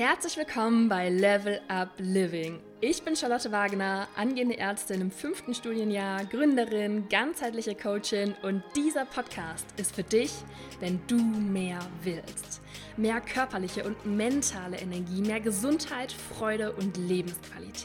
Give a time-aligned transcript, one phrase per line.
[0.00, 2.58] Herzlich willkommen bei Level Up Living.
[2.80, 9.66] Ich bin Charlotte Wagner, angehende Ärztin im fünften Studienjahr, Gründerin, ganzheitliche Coachin und dieser Podcast
[9.76, 10.32] ist für dich,
[10.78, 12.62] wenn du mehr willst.
[12.96, 17.84] Mehr körperliche und mentale Energie, mehr Gesundheit, Freude und Lebensqualität.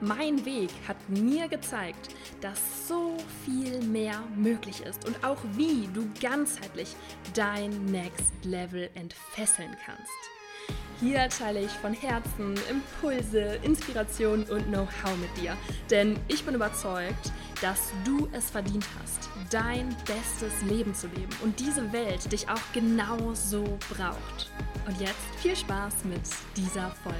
[0.00, 2.08] Mein Weg hat mir gezeigt,
[2.40, 6.96] dass so viel mehr möglich ist und auch wie du ganzheitlich
[7.32, 10.37] dein Next Level entfesseln kannst.
[11.00, 15.56] Hier teile ich von Herzen Impulse, Inspiration und Know-how mit dir,
[15.92, 17.30] denn ich bin überzeugt,
[17.62, 22.60] dass du es verdient hast, dein bestes Leben zu leben und diese Welt dich auch
[22.72, 24.50] genau so braucht.
[24.88, 26.22] Und jetzt viel Spaß mit
[26.56, 27.16] dieser Folge.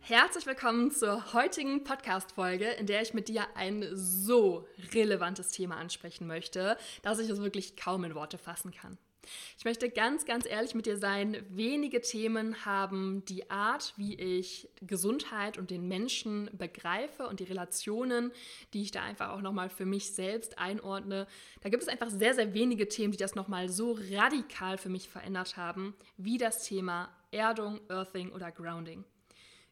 [0.00, 6.26] Herzlich willkommen zur heutigen Podcast-Folge, in der ich mit dir ein so relevantes Thema ansprechen
[6.26, 8.98] möchte, dass ich es wirklich kaum in Worte fassen kann.
[9.58, 11.44] Ich möchte ganz, ganz ehrlich mit dir sein.
[11.50, 18.32] Wenige Themen haben die Art, wie ich Gesundheit und den Menschen begreife und die Relationen,
[18.72, 21.26] die ich da einfach auch nochmal für mich selbst einordne.
[21.60, 25.08] Da gibt es einfach sehr, sehr wenige Themen, die das nochmal so radikal für mich
[25.08, 29.04] verändert haben, wie das Thema Erdung, Earthing oder Grounding.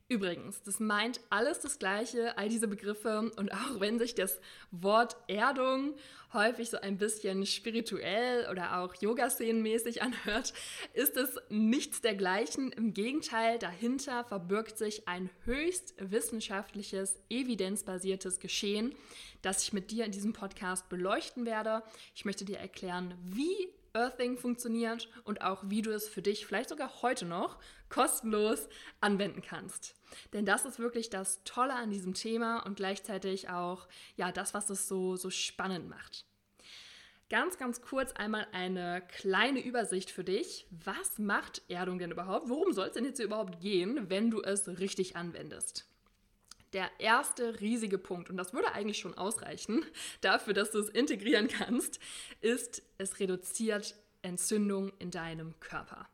[0.07, 3.33] Übrigens, das meint alles das Gleiche, all diese Begriffe.
[3.37, 4.39] Und auch wenn sich das
[4.71, 5.95] Wort Erdung
[6.35, 10.53] häufig so ein bisschen spirituell oder auch Yoga-szenenmäßig anhört,
[10.93, 12.71] ist es nichts dergleichen.
[12.73, 18.95] Im Gegenteil, dahinter verbirgt sich ein höchst wissenschaftliches, evidenzbasiertes Geschehen,
[19.41, 21.83] das ich mit dir in diesem Podcast beleuchten werde.
[22.15, 26.69] Ich möchte dir erklären, wie Earthing funktioniert und auch wie du es für dich vielleicht
[26.69, 28.69] sogar heute noch kostenlos
[29.01, 29.95] anwenden kannst.
[30.33, 34.69] Denn das ist wirklich das Tolle an diesem Thema und gleichzeitig auch ja das, was
[34.71, 36.27] es so so spannend macht.
[37.31, 40.67] Ganz, ganz kurz einmal eine kleine Übersicht für dich.
[40.71, 42.49] Was macht Erdung denn überhaupt?
[42.49, 45.87] Worum soll es denn jetzt überhaupt gehen, wenn du es richtig anwendest?
[46.75, 49.85] Der erste riesige Punkt, und das würde eigentlich schon ausreichen
[50.21, 52.01] dafür, dass du es integrieren kannst,
[52.41, 56.09] ist, es reduziert Entzündung in deinem Körper.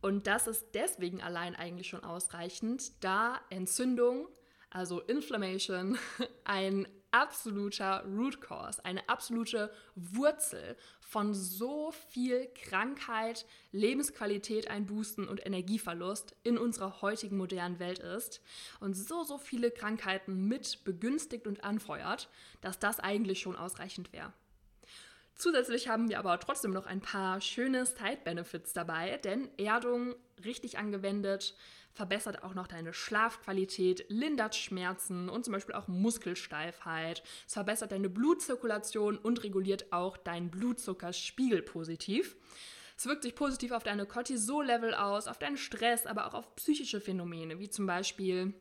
[0.00, 4.28] Und das ist deswegen allein eigentlich schon ausreichend, da Entzündung,
[4.70, 5.98] also Inflammation,
[6.44, 10.76] ein absoluter Root Cause, eine absolute Wurzel
[11.10, 18.40] von so viel Krankheit, Lebensqualität einboosten und Energieverlust in unserer heutigen modernen Welt ist
[18.78, 22.28] und so, so viele Krankheiten mit begünstigt und anfeuert,
[22.60, 24.32] dass das eigentlich schon ausreichend wäre.
[25.40, 30.14] Zusätzlich haben wir aber trotzdem noch ein paar schöne Side-Benefits dabei, denn Erdung
[30.44, 31.56] richtig angewendet
[31.94, 37.22] verbessert auch noch deine Schlafqualität, lindert Schmerzen und zum Beispiel auch Muskelsteifheit.
[37.46, 42.36] Es verbessert deine Blutzirkulation und reguliert auch deinen Blutzuckerspiegel positiv.
[42.98, 47.00] Es wirkt sich positiv auf deine Cortisol-Level aus, auf deinen Stress, aber auch auf psychische
[47.00, 48.52] Phänomene, wie zum Beispiel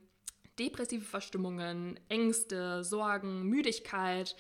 [0.58, 4.38] depressive Verstimmungen, Ängste, Sorgen, Müdigkeit,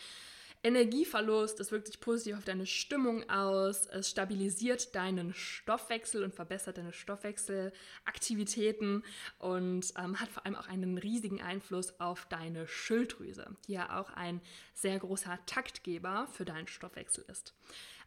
[0.61, 6.77] Energieverlust, es wirkt sich positiv auf deine Stimmung aus, es stabilisiert deinen Stoffwechsel und verbessert
[6.77, 9.05] deine Stoffwechselaktivitäten
[9.37, 14.09] und ähm, hat vor allem auch einen riesigen Einfluss auf deine Schilddrüse, die ja auch
[14.11, 14.41] ein
[14.73, 17.53] sehr großer Taktgeber für deinen Stoffwechsel ist.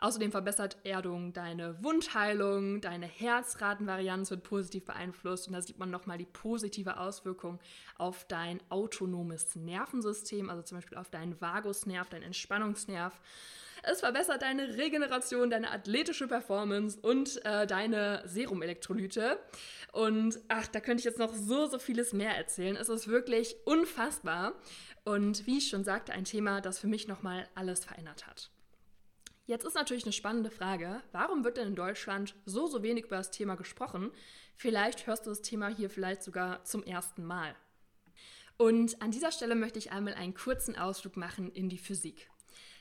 [0.03, 6.19] Außerdem verbessert Erdung deine Wundheilung, deine Herzratenvarianz wird positiv beeinflusst und da sieht man nochmal
[6.19, 7.61] die positive Auswirkung
[7.99, 13.21] auf dein autonomes Nervensystem, also zum Beispiel auf deinen Vagusnerv, deinen Entspannungsnerv.
[13.85, 19.39] Es verbessert deine Regeneration, deine athletische Performance und äh, deine Serumelektrolyte.
[19.93, 22.75] Und ach, da könnte ich jetzt noch so, so vieles mehr erzählen.
[22.75, 24.55] Es ist wirklich unfassbar.
[25.05, 28.51] Und wie ich schon sagte, ein Thema, das für mich nochmal alles verändert hat.
[29.53, 33.17] Jetzt ist natürlich eine spannende Frage, warum wird denn in Deutschland so, so wenig über
[33.17, 34.11] das Thema gesprochen?
[34.57, 37.55] Vielleicht hörst du das Thema hier vielleicht sogar zum ersten Mal.
[38.57, 42.31] Und an dieser Stelle möchte ich einmal einen kurzen Ausflug machen in die Physik.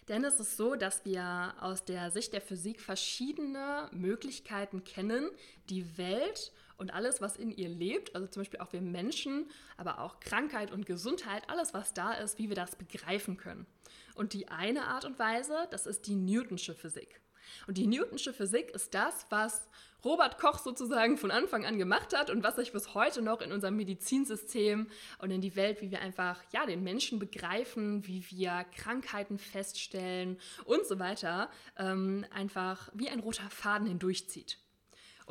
[0.07, 5.29] Denn es ist so, dass wir aus der Sicht der Physik verschiedene Möglichkeiten kennen,
[5.69, 9.45] die Welt und alles, was in ihr lebt, also zum Beispiel auch wir Menschen,
[9.77, 13.67] aber auch Krankheit und Gesundheit, alles, was da ist, wie wir das begreifen können.
[14.15, 17.21] Und die eine Art und Weise, das ist die Newtonsche Physik.
[17.67, 19.67] Und die Newtonsche Physik ist das, was
[20.03, 23.51] Robert Koch sozusagen von Anfang an gemacht hat und was sich bis heute noch in
[23.51, 24.87] unserem Medizinsystem
[25.19, 30.39] und in die Welt, wie wir einfach ja den Menschen begreifen, wie wir Krankheiten feststellen
[30.65, 34.57] und so weiter, ähm, einfach wie ein roter Faden hindurchzieht.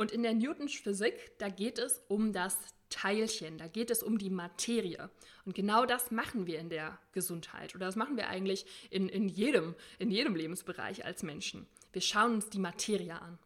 [0.00, 2.56] Und in der Newtonschen Physik, da geht es um das
[2.88, 5.10] Teilchen, da geht es um die Materie.
[5.44, 9.28] Und genau das machen wir in der Gesundheit oder das machen wir eigentlich in, in,
[9.28, 11.66] jedem, in jedem Lebensbereich als Menschen.
[11.92, 13.38] Wir schauen uns die Materie an.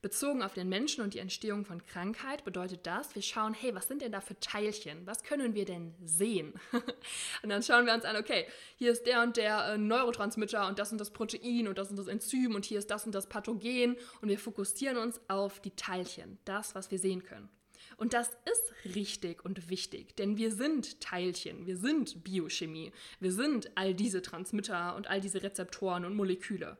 [0.00, 3.88] Bezogen auf den Menschen und die Entstehung von Krankheit bedeutet das, wir schauen, hey, was
[3.88, 5.04] sind denn da für Teilchen?
[5.06, 6.54] Was können wir denn sehen?
[7.42, 8.46] und dann schauen wir uns an, okay,
[8.76, 11.96] hier ist der und der äh, Neurotransmitter und das und das Protein und das und
[11.96, 15.72] das Enzym und hier ist das und das Pathogen und wir fokussieren uns auf die
[15.72, 17.48] Teilchen, das, was wir sehen können.
[17.96, 23.76] Und das ist richtig und wichtig, denn wir sind Teilchen, wir sind Biochemie, wir sind
[23.76, 26.78] all diese Transmitter und all diese Rezeptoren und Moleküle.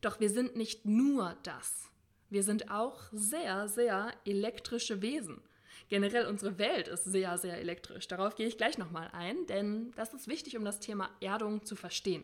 [0.00, 1.89] Doch wir sind nicht nur das.
[2.30, 5.42] Wir sind auch sehr, sehr elektrische Wesen.
[5.88, 8.06] Generell unsere Welt ist sehr, sehr elektrisch.
[8.06, 11.74] Darauf gehe ich gleich nochmal ein, denn das ist wichtig, um das Thema Erdung zu
[11.74, 12.22] verstehen.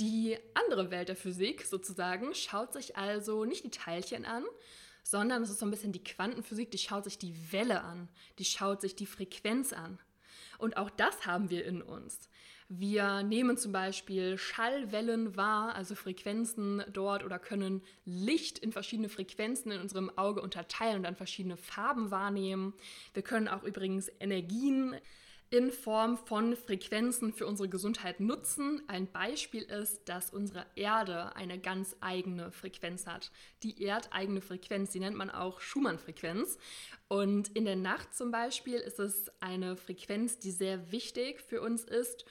[0.00, 4.44] Die andere Welt der Physik sozusagen schaut sich also nicht die Teilchen an,
[5.04, 8.08] sondern es ist so ein bisschen die Quantenphysik, die schaut sich die Welle an,
[8.38, 10.00] die schaut sich die Frequenz an.
[10.58, 12.28] Und auch das haben wir in uns.
[12.74, 19.72] Wir nehmen zum Beispiel Schallwellen wahr, also Frequenzen dort, oder können Licht in verschiedene Frequenzen
[19.72, 22.72] in unserem Auge unterteilen und dann verschiedene Farben wahrnehmen.
[23.12, 24.96] Wir können auch übrigens Energien
[25.50, 28.80] in Form von Frequenzen für unsere Gesundheit nutzen.
[28.86, 33.30] Ein Beispiel ist, dass unsere Erde eine ganz eigene Frequenz hat.
[33.62, 36.56] Die erdeigene Frequenz, die nennt man auch Schumann-Frequenz.
[37.08, 41.84] Und in der Nacht zum Beispiel ist es eine Frequenz, die sehr wichtig für uns
[41.84, 42.24] ist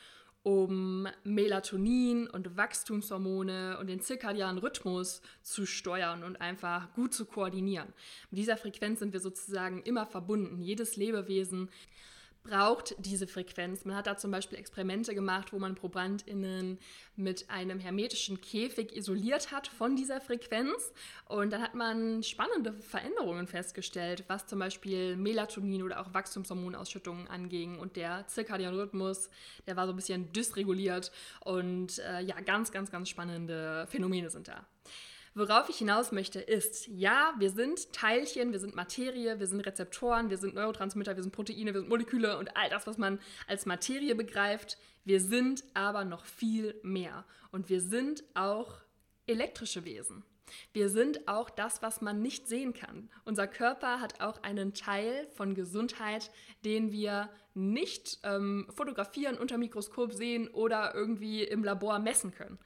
[0.43, 7.93] um Melatonin und Wachstumshormone und den zirkadianen Rhythmus zu steuern und einfach gut zu koordinieren.
[8.31, 10.61] Mit dieser Frequenz sind wir sozusagen immer verbunden.
[10.61, 11.69] Jedes Lebewesen
[12.43, 13.85] braucht diese Frequenz.
[13.85, 16.79] Man hat da zum Beispiel Experimente gemacht, wo man ProbandInnen
[17.15, 20.91] mit einem hermetischen Käfig isoliert hat von dieser Frequenz.
[21.25, 27.77] Und dann hat man spannende Veränderungen festgestellt, was zum Beispiel Melatonin oder auch Wachstumshormonausschüttungen anging.
[27.77, 29.29] Und der zirkadiane Rhythmus,
[29.67, 31.11] der war so ein bisschen dysreguliert.
[31.41, 34.65] Und äh, ja, ganz, ganz, ganz spannende Phänomene sind da.
[35.33, 40.29] Worauf ich hinaus möchte, ist, ja, wir sind Teilchen, wir sind Materie, wir sind Rezeptoren,
[40.29, 43.17] wir sind Neurotransmitter, wir sind Proteine, wir sind Moleküle und all das, was man
[43.47, 44.77] als Materie begreift.
[45.05, 47.23] Wir sind aber noch viel mehr.
[47.51, 48.73] Und wir sind auch
[49.25, 50.23] elektrische Wesen.
[50.73, 53.09] Wir sind auch das, was man nicht sehen kann.
[53.23, 56.29] Unser Körper hat auch einen Teil von Gesundheit,
[56.65, 62.59] den wir nicht ähm, fotografieren, unter Mikroskop sehen oder irgendwie im Labor messen können.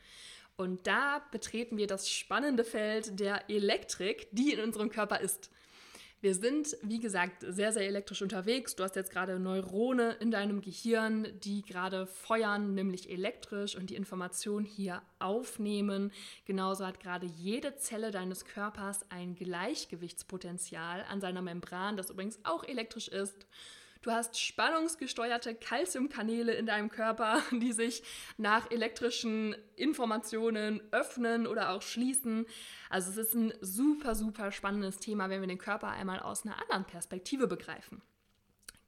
[0.57, 5.49] Und da betreten wir das spannende Feld der Elektrik, die in unserem Körper ist.
[6.21, 8.75] Wir sind, wie gesagt, sehr, sehr elektrisch unterwegs.
[8.75, 13.95] Du hast jetzt gerade Neurone in deinem Gehirn, die gerade feuern, nämlich elektrisch und die
[13.95, 16.11] Information hier aufnehmen.
[16.45, 22.63] Genauso hat gerade jede Zelle deines Körpers ein Gleichgewichtspotenzial an seiner Membran, das übrigens auch
[22.63, 23.45] elektrisch ist.
[24.05, 28.03] Du hast spannungsgesteuerte Calciumkanäle in deinem Körper, die sich
[28.37, 32.45] nach elektrischen Informationen öffnen oder auch schließen.
[32.91, 36.61] Also es ist ein super, super spannendes Thema, wenn wir den Körper einmal aus einer
[36.61, 38.03] anderen Perspektive begreifen.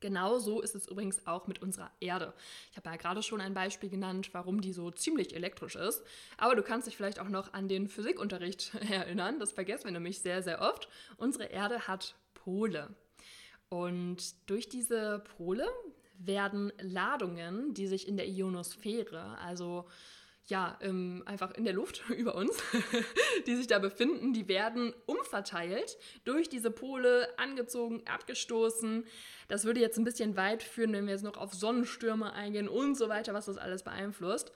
[0.01, 2.35] Genau so ist es übrigens auch mit unserer Erde.
[2.69, 6.03] Ich habe ja gerade schon ein Beispiel genannt, warum die so ziemlich elektrisch ist.
[6.37, 9.39] Aber du kannst dich vielleicht auch noch an den Physikunterricht erinnern.
[9.39, 10.87] Das vergessen wir nämlich sehr, sehr oft.
[11.17, 12.95] Unsere Erde hat Pole.
[13.69, 15.67] Und durch diese Pole
[16.17, 19.85] werden Ladungen, die sich in der Ionosphäre, also
[20.47, 22.57] ja, ähm, einfach in der Luft über uns,
[23.47, 29.05] die sich da befinden, die werden umverteilt, durch diese Pole angezogen, abgestoßen.
[29.49, 32.95] Das würde jetzt ein bisschen weit führen, wenn wir jetzt noch auf Sonnenstürme eingehen und
[32.95, 34.51] so weiter, was das alles beeinflusst.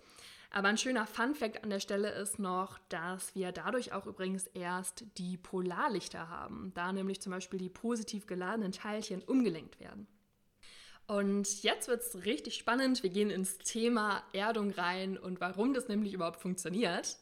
[0.53, 5.05] Aber ein schöner Fun-Fact an der Stelle ist noch, dass wir dadurch auch übrigens erst
[5.17, 10.08] die Polarlichter haben, da nämlich zum Beispiel die positiv geladenen Teilchen umgelenkt werden.
[11.08, 13.01] Und jetzt wird es richtig spannend.
[13.01, 17.17] Wir gehen ins Thema Erdung rein und warum das nämlich überhaupt funktioniert.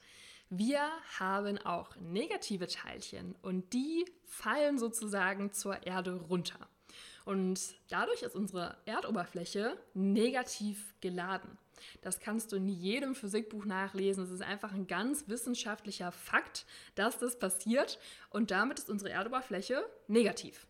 [0.49, 0.81] Wir
[1.19, 6.67] haben auch negative Teilchen und die fallen sozusagen zur Erde runter.
[7.25, 11.59] Und dadurch ist unsere Erdoberfläche negativ geladen.
[12.01, 14.23] Das kannst du in jedem Physikbuch nachlesen.
[14.23, 19.83] Es ist einfach ein ganz wissenschaftlicher Fakt, dass das passiert und damit ist unsere Erdoberfläche
[20.07, 20.67] negativ.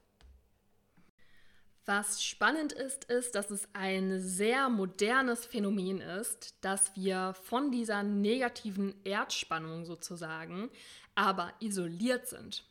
[1.86, 8.04] Was spannend ist, ist, dass es ein sehr modernes Phänomen ist, dass wir von dieser
[8.04, 10.70] negativen Erdspannung sozusagen
[11.16, 12.63] aber isoliert sind.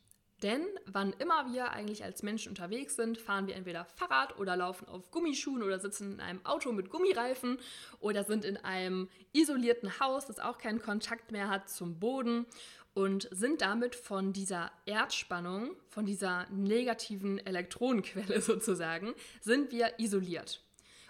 [0.42, 4.86] Denn wann immer wir eigentlich als Menschen unterwegs sind, fahren wir entweder Fahrrad oder laufen
[4.86, 7.58] auf Gummischuhen oder sitzen in einem Auto mit Gummireifen
[7.98, 12.46] oder sind in einem isolierten Haus, das auch keinen Kontakt mehr hat zum Boden
[12.94, 20.62] und sind damit von dieser Erdspannung, von dieser negativen Elektronenquelle sozusagen, sind wir isoliert.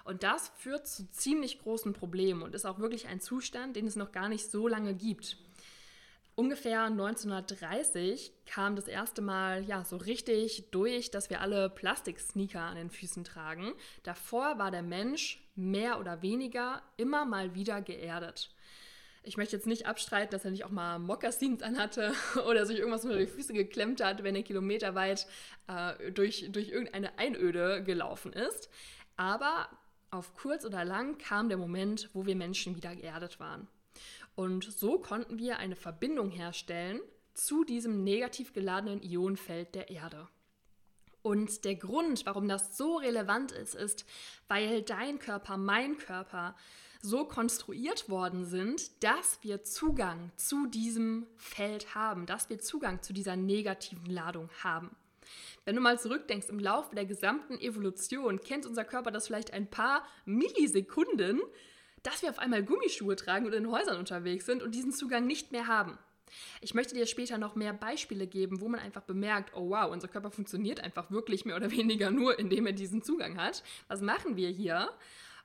[0.04, 3.94] Und das führt zu ziemlich großen Problemen und ist auch wirklich ein Zustand, den es
[3.94, 5.36] noch gar nicht so lange gibt.
[6.38, 12.76] Ungefähr 1930 kam das erste Mal ja so richtig durch, dass wir alle Plastiksneaker an
[12.76, 13.72] den Füßen tragen.
[14.04, 18.54] Davor war der Mensch mehr oder weniger immer mal wieder geerdet.
[19.24, 22.12] Ich möchte jetzt nicht abstreiten, dass er nicht auch mal Mokassins anhatte
[22.48, 25.26] oder sich irgendwas unter die Füße geklemmt hat, wenn er kilometerweit
[25.66, 28.70] äh, durch, durch irgendeine Einöde gelaufen ist.
[29.16, 29.68] Aber
[30.12, 33.66] auf kurz oder lang kam der Moment, wo wir Menschen wieder geerdet waren.
[34.38, 37.00] Und so konnten wir eine Verbindung herstellen
[37.34, 40.28] zu diesem negativ geladenen Ionenfeld der Erde.
[41.22, 44.06] Und der Grund, warum das so relevant ist, ist,
[44.46, 46.54] weil dein Körper, mein Körper
[47.02, 53.12] so konstruiert worden sind, dass wir Zugang zu diesem Feld haben, dass wir Zugang zu
[53.12, 54.94] dieser negativen Ladung haben.
[55.64, 59.68] Wenn du mal zurückdenkst, im Laufe der gesamten Evolution kennt unser Körper das vielleicht ein
[59.68, 61.40] paar Millisekunden,
[62.02, 65.52] dass wir auf einmal Gummischuhe tragen und in Häusern unterwegs sind und diesen Zugang nicht
[65.52, 65.98] mehr haben.
[66.60, 70.08] Ich möchte dir später noch mehr Beispiele geben, wo man einfach bemerkt, oh wow, unser
[70.08, 73.62] Körper funktioniert einfach wirklich mehr oder weniger nur, indem er diesen Zugang hat.
[73.88, 74.90] Was machen wir hier?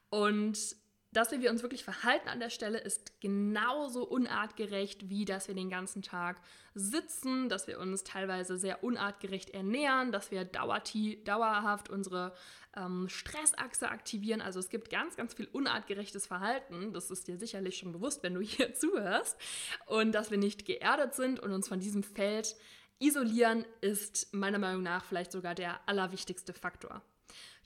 [0.10, 0.76] Und
[1.14, 5.70] dass wir uns wirklich verhalten an der Stelle ist genauso unartgerecht, wie dass wir den
[5.70, 6.42] ganzen Tag
[6.74, 12.34] sitzen, dass wir uns teilweise sehr unartgerecht ernähren, dass wir dauerhaft unsere
[12.76, 14.42] ähm, Stressachse aktivieren.
[14.42, 16.94] Also es gibt ganz, ganz viel unartgerechtes Verhalten.
[16.94, 19.38] Das ist dir sicherlich schon bewusst, wenn du hier zuhörst.
[19.86, 22.56] Und dass wir nicht geerdet sind und uns von diesem Feld
[23.00, 27.02] isolieren, ist meiner Meinung nach vielleicht sogar der allerwichtigste Faktor.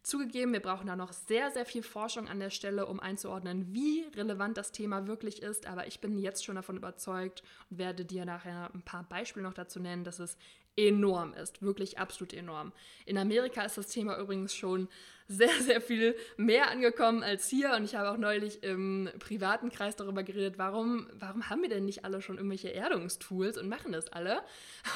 [0.08, 4.06] Zugegeben, wir brauchen da noch sehr, sehr viel Forschung an der Stelle, um einzuordnen, wie
[4.16, 5.68] relevant das Thema wirklich ist.
[5.68, 9.54] Aber ich bin jetzt schon davon überzeugt und werde dir nachher ein paar Beispiele noch
[9.54, 10.38] dazu nennen, dass es
[10.78, 11.62] enorm ist.
[11.62, 12.72] Wirklich absolut enorm.
[13.06, 14.88] In Amerika ist das Thema übrigens schon
[15.28, 17.74] sehr, sehr viel mehr angekommen als hier.
[17.74, 21.84] Und ich habe auch neulich im privaten Kreis darüber geredet, warum, warum haben wir denn
[21.84, 24.42] nicht alle schon irgendwelche Erdungstools und machen das alle?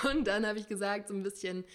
[0.09, 1.65] Und dann habe ich gesagt, so ein bisschen,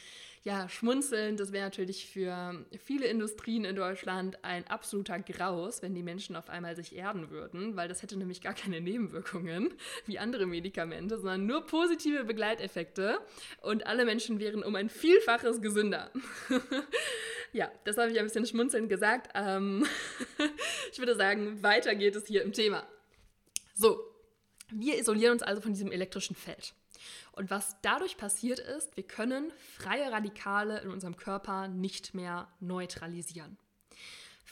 [0.46, 6.04] ja, schmunzeln, das wäre natürlich für viele Industrien in Deutschland ein absoluter Graus, wenn die
[6.04, 9.74] Menschen auf einmal sich erden würden, weil das hätte nämlich gar keine Nebenwirkungen
[10.06, 13.18] wie andere Medikamente, sondern nur positive Begleiteffekte
[13.60, 16.12] und alle Menschen wären um ein Vielfaches gesünder.
[17.52, 19.32] ja, das habe ich ein bisschen schmunzelnd gesagt.
[19.34, 19.84] Ähm
[20.92, 22.86] ich würde sagen, weiter geht es hier im Thema.
[23.74, 23.98] So,
[24.70, 26.72] wir isolieren uns also von diesem elektrischen Feld.
[27.32, 33.58] Und was dadurch passiert ist, wir können freie Radikale in unserem Körper nicht mehr neutralisieren.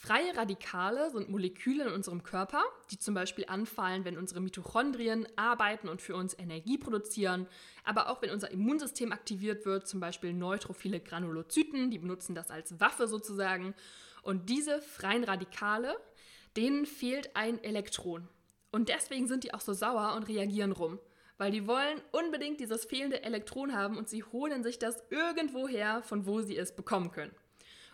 [0.05, 5.89] Freie Radikale sind Moleküle in unserem Körper, die zum Beispiel anfallen, wenn unsere Mitochondrien arbeiten
[5.89, 7.47] und für uns Energie produzieren,
[7.85, 12.79] aber auch wenn unser Immunsystem aktiviert wird, zum Beispiel neutrophile Granulozyten, die benutzen das als
[12.81, 13.75] Waffe sozusagen.
[14.21, 15.97] Und diese freien Radikale,
[16.55, 18.29] denen fehlt ein Elektron.
[18.73, 20.99] Und deswegen sind die auch so sauer und reagieren rum
[21.39, 26.27] weil die wollen unbedingt dieses fehlende Elektron haben und sie holen sich das irgendwoher, von
[26.27, 27.35] wo sie es bekommen können.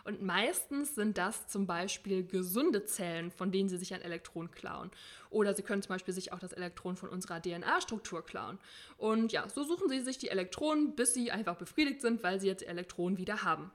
[0.05, 4.91] Und meistens sind das zum Beispiel gesunde Zellen, von denen sie sich ein Elektron klauen.
[5.29, 8.59] Oder sie können zum Beispiel sich auch das Elektron von unserer DNA-Struktur klauen.
[8.97, 12.47] Und ja, so suchen sie sich die Elektronen, bis sie einfach befriedigt sind, weil sie
[12.47, 13.71] jetzt Elektronen wieder haben.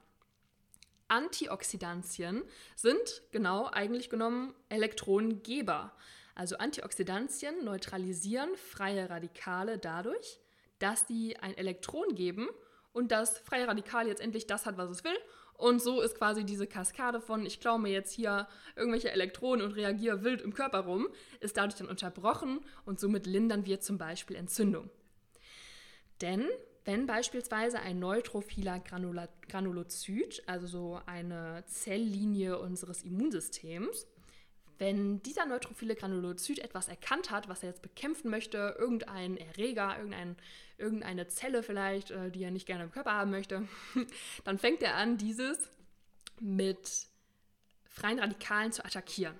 [1.08, 2.42] Antioxidantien
[2.76, 5.92] sind genau eigentlich genommen Elektronengeber.
[6.36, 10.40] Also Antioxidantien neutralisieren freie Radikale dadurch,
[10.80, 12.50] dass sie ein Elektron geben
[12.92, 15.18] und das freie Radikal jetzt endlich das hat, was es will.
[15.58, 19.72] Und so ist quasi diese Kaskade von, ich klaue mir jetzt hier irgendwelche Elektronen und
[19.72, 21.08] reagiere wild im Körper rum,
[21.40, 24.90] ist dadurch dann unterbrochen und somit lindern wir zum Beispiel Entzündung.
[26.20, 26.46] Denn
[26.84, 34.06] wenn beispielsweise ein neutrophiler Granulozyt, also so eine Zelllinie unseres Immunsystems,
[34.78, 40.36] wenn dieser neutrophile Granulozyt etwas erkannt hat, was er jetzt bekämpfen möchte, irgendein Erreger, irgendein,
[40.78, 43.68] irgendeine Zelle vielleicht, äh, die er nicht gerne im Körper haben möchte,
[44.44, 45.58] dann fängt er an, dieses
[46.40, 47.08] mit
[47.86, 49.36] freien Radikalen zu attackieren.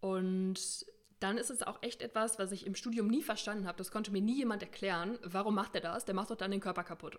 [0.00, 0.86] Und
[1.24, 3.78] dann ist es auch echt etwas, was ich im Studium nie verstanden habe.
[3.78, 5.18] Das konnte mir nie jemand erklären.
[5.22, 6.04] Warum macht er das?
[6.04, 7.18] Der macht doch dann den Körper kaputt.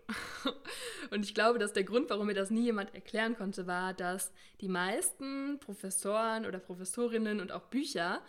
[1.10, 4.32] und ich glaube, dass der Grund, warum mir das nie jemand erklären konnte, war, dass
[4.62, 8.22] die meisten Professoren oder Professorinnen und auch Bücher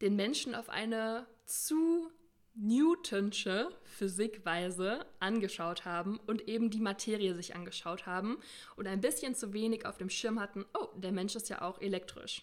[0.00, 2.10] den Menschen auf eine zu
[2.54, 8.38] Newtonsche Physikweise angeschaut haben und eben die Materie sich angeschaut haben
[8.74, 11.80] und ein bisschen zu wenig auf dem Schirm hatten, oh, der Mensch ist ja auch
[11.80, 12.42] elektrisch.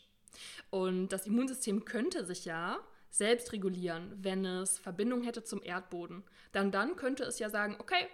[0.70, 6.24] Und das Immunsystem könnte sich ja selbst regulieren, wenn es Verbindung hätte zum Erdboden.
[6.52, 8.08] Dann, dann könnte es ja sagen, okay,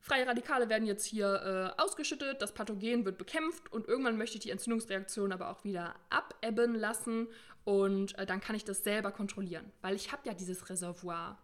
[0.00, 4.42] freie Radikale werden jetzt hier äh, ausgeschüttet, das Pathogen wird bekämpft und irgendwann möchte ich
[4.42, 7.28] die Entzündungsreaktion aber auch wieder abebben lassen
[7.64, 11.38] und äh, dann kann ich das selber kontrollieren, weil ich habe ja dieses Reservoir.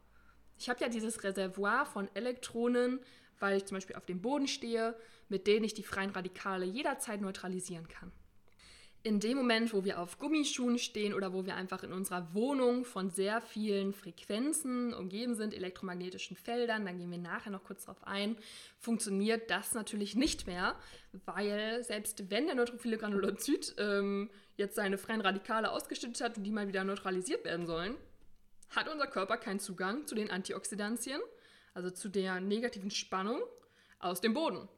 [0.59, 2.99] Ich habe ja dieses Reservoir von Elektronen,
[3.39, 4.97] weil ich zum Beispiel auf dem Boden stehe,
[5.29, 8.11] mit denen ich die freien Radikale jederzeit neutralisieren kann
[9.05, 12.85] in dem Moment, wo wir auf Gummischuhen stehen oder wo wir einfach in unserer Wohnung
[12.85, 18.05] von sehr vielen Frequenzen umgeben sind, elektromagnetischen Feldern, dann gehen wir nachher noch kurz darauf
[18.07, 18.37] ein,
[18.79, 20.77] funktioniert das natürlich nicht mehr,
[21.25, 26.51] weil selbst wenn der neutrophile Granulozyt ähm, jetzt seine freien Radikale ausgeschüttet hat und die
[26.51, 27.95] mal wieder neutralisiert werden sollen,
[28.71, 31.21] hat unser Körper keinen Zugang zu den Antioxidantien,
[31.73, 33.41] also zu der negativen Spannung
[34.01, 34.69] aus dem Boden.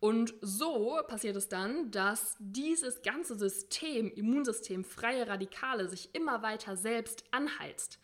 [0.00, 6.76] Und so passiert es dann, dass dieses ganze System, Immunsystem, freie Radikale sich immer weiter
[6.76, 7.98] selbst anheizt.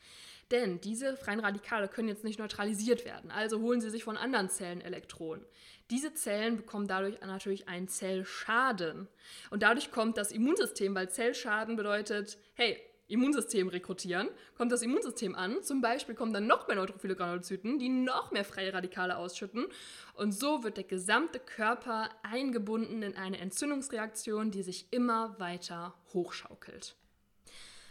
[0.50, 4.48] Denn diese freien Radikale können jetzt nicht neutralisiert werden, also holen sie sich von anderen
[4.48, 5.44] Zellen Elektronen.
[5.90, 9.08] Diese Zellen bekommen dadurch natürlich einen Zellschaden.
[9.50, 15.62] Und dadurch kommt das Immunsystem, weil Zellschaden bedeutet, hey, Immunsystem rekrutieren, kommt das Immunsystem an.
[15.62, 19.66] Zum Beispiel kommen dann noch mehr neutrophile Granulozyten, die noch mehr freie Radikale ausschütten.
[20.14, 26.96] Und so wird der gesamte Körper eingebunden in eine Entzündungsreaktion, die sich immer weiter hochschaukelt.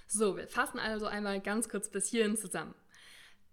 [0.07, 2.75] So, wir fassen also einmal ganz kurz bis hierhin zusammen.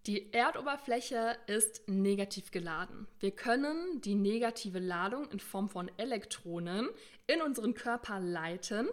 [0.07, 3.07] Die Erdoberfläche ist negativ geladen.
[3.21, 6.88] Wir können die negative Ladung in Form von Elektronen
[7.28, 8.88] in unseren Körper leiten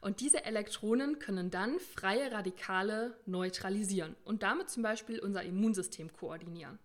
[0.00, 6.78] und diese Elektronen können dann freie Radikale neutralisieren und damit zum Beispiel unser Immunsystem koordinieren.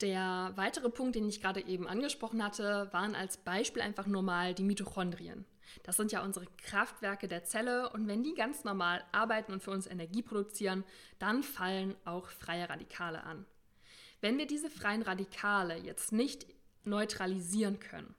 [0.00, 4.52] Der weitere Punkt, den ich gerade eben angesprochen hatte, waren als Beispiel einfach nur mal
[4.52, 5.44] die Mitochondrien.
[5.84, 9.70] Das sind ja unsere Kraftwerke der Zelle und wenn die ganz normal arbeiten und für
[9.70, 10.84] uns Energie produzieren,
[11.18, 13.46] dann fallen auch freie Radikale an.
[14.20, 16.46] Wenn wir diese freien Radikale jetzt nicht
[16.84, 18.14] neutralisieren können,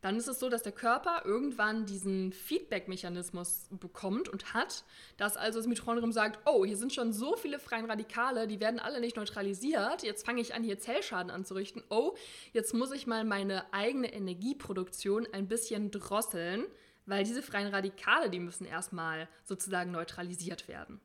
[0.00, 4.84] dann ist es so, dass der Körper irgendwann diesen Feedback-Mechanismus bekommt und hat,
[5.16, 8.80] dass also das Mitochondrium sagt, oh, hier sind schon so viele freie Radikale, die werden
[8.80, 12.14] alle nicht neutralisiert, jetzt fange ich an, hier Zellschaden anzurichten, oh,
[12.52, 16.64] jetzt muss ich mal meine eigene Energieproduktion ein bisschen drosseln,
[17.06, 21.00] weil diese freien Radikale, die müssen erstmal sozusagen neutralisiert werden.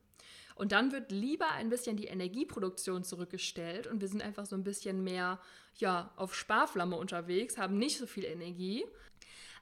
[0.56, 4.64] Und dann wird lieber ein bisschen die Energieproduktion zurückgestellt und wir sind einfach so ein
[4.64, 5.38] bisschen mehr
[5.76, 8.84] ja, auf Sparflamme unterwegs, haben nicht so viel Energie,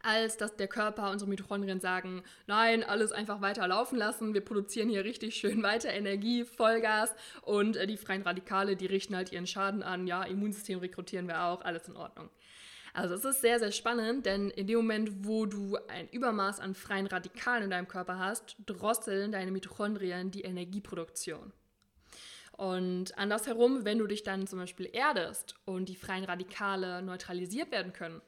[0.05, 4.89] als dass der Körper, unsere Mitochondrien sagen, nein, alles einfach weiter laufen lassen, wir produzieren
[4.89, 9.49] hier richtig schön weiter Energie, Vollgas und äh, die freien Radikale, die richten halt ihren
[9.49, 12.31] Schaden an, ja, Immunsystem rekrutieren wir auch, alles in Ordnung.
[12.95, 16.77] Also es ist sehr, sehr spannend, denn in dem Moment, wo du ein Übermaß an
[16.77, 21.53] freien Radikalen in deinem Körper hast, drosseln deine Mitochondrien die Energieproduktion.
[22.53, 27.93] Und andersherum, wenn du dich dann zum Beispiel erdest und die freien Radikale neutralisiert werden
[27.93, 28.23] können,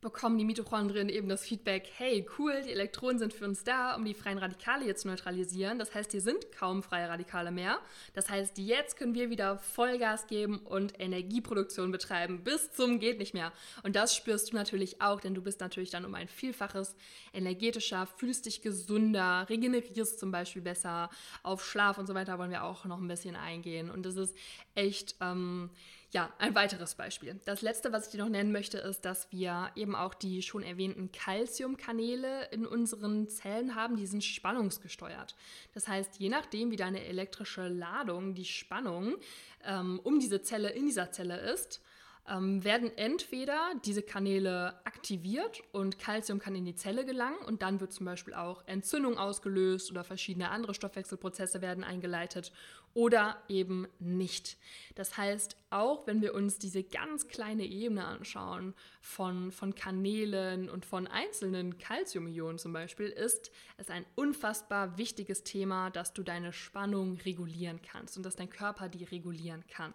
[0.00, 4.04] bekommen die Mitochondrien eben das Feedback, hey, cool, die Elektronen sind für uns da, um
[4.04, 5.78] die freien Radikale jetzt zu neutralisieren.
[5.78, 7.78] Das heißt, hier sind kaum freie Radikale mehr.
[8.14, 13.34] Das heißt, jetzt können wir wieder Vollgas geben und Energieproduktion betreiben bis zum geht nicht
[13.34, 13.52] mehr.
[13.82, 16.94] Und das spürst du natürlich auch, denn du bist natürlich dann um ein Vielfaches
[17.32, 21.10] energetischer, fühlst dich gesunder, regenerierst zum Beispiel besser.
[21.42, 23.90] Auf Schlaf und so weiter wollen wir auch noch ein bisschen eingehen.
[23.90, 24.36] Und das ist
[24.74, 25.16] echt...
[25.20, 25.70] Ähm,
[26.10, 27.38] ja, ein weiteres Beispiel.
[27.44, 30.62] Das letzte, was ich dir noch nennen möchte, ist, dass wir eben auch die schon
[30.62, 35.36] erwähnten Calciumkanäle in unseren Zellen haben, die sind spannungsgesteuert.
[35.74, 39.16] Das heißt, je nachdem, wie deine elektrische Ladung, die Spannung
[39.64, 41.82] ähm, um diese Zelle in dieser Zelle ist,
[42.28, 47.80] ähm, werden entweder diese Kanäle aktiviert und Calcium kann in die Zelle gelangen und dann
[47.80, 52.52] wird zum Beispiel auch Entzündung ausgelöst oder verschiedene andere Stoffwechselprozesse werden eingeleitet
[52.94, 54.56] oder eben nicht.
[54.94, 60.84] Das heißt, auch wenn wir uns diese ganz kleine Ebene anschauen von, von Kanälen und
[60.84, 67.18] von einzelnen Calciumionen zum Beispiel, ist es ein unfassbar wichtiges Thema, dass du deine Spannung
[67.24, 69.92] regulieren kannst und dass dein Körper die regulieren kann.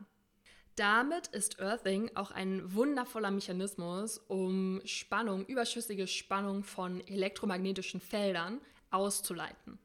[0.75, 8.59] Damit ist Earthing auch ein wundervoller Mechanismus, um Spannung, überschüssige Spannung von elektromagnetischen Feldern
[8.89, 9.77] auszuleiten.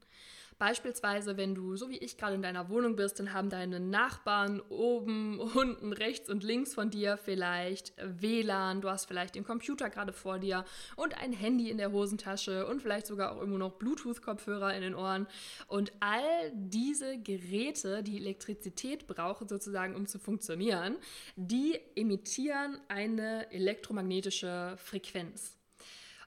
[0.59, 4.61] Beispielsweise, wenn du, so wie ich gerade in deiner Wohnung bist, dann haben deine Nachbarn
[4.69, 10.13] oben, unten, rechts und links von dir vielleicht WLAN, du hast vielleicht den Computer gerade
[10.13, 10.65] vor dir
[10.97, 14.95] und ein Handy in der Hosentasche und vielleicht sogar auch irgendwo noch Bluetooth-Kopfhörer in den
[14.97, 15.29] Ohren.
[15.69, 20.97] Und all diese Geräte, die Elektrizität brauchen sozusagen, um zu funktionieren,
[21.37, 25.57] die emittieren eine elektromagnetische Frequenz.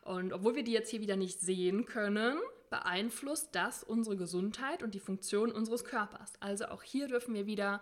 [0.04, 2.38] Und obwohl wir die jetzt hier wieder nicht sehen können,
[2.72, 6.34] beeinflusst das unsere Gesundheit und die Funktion unseres Körpers.
[6.40, 7.82] Also auch hier dürfen wir wieder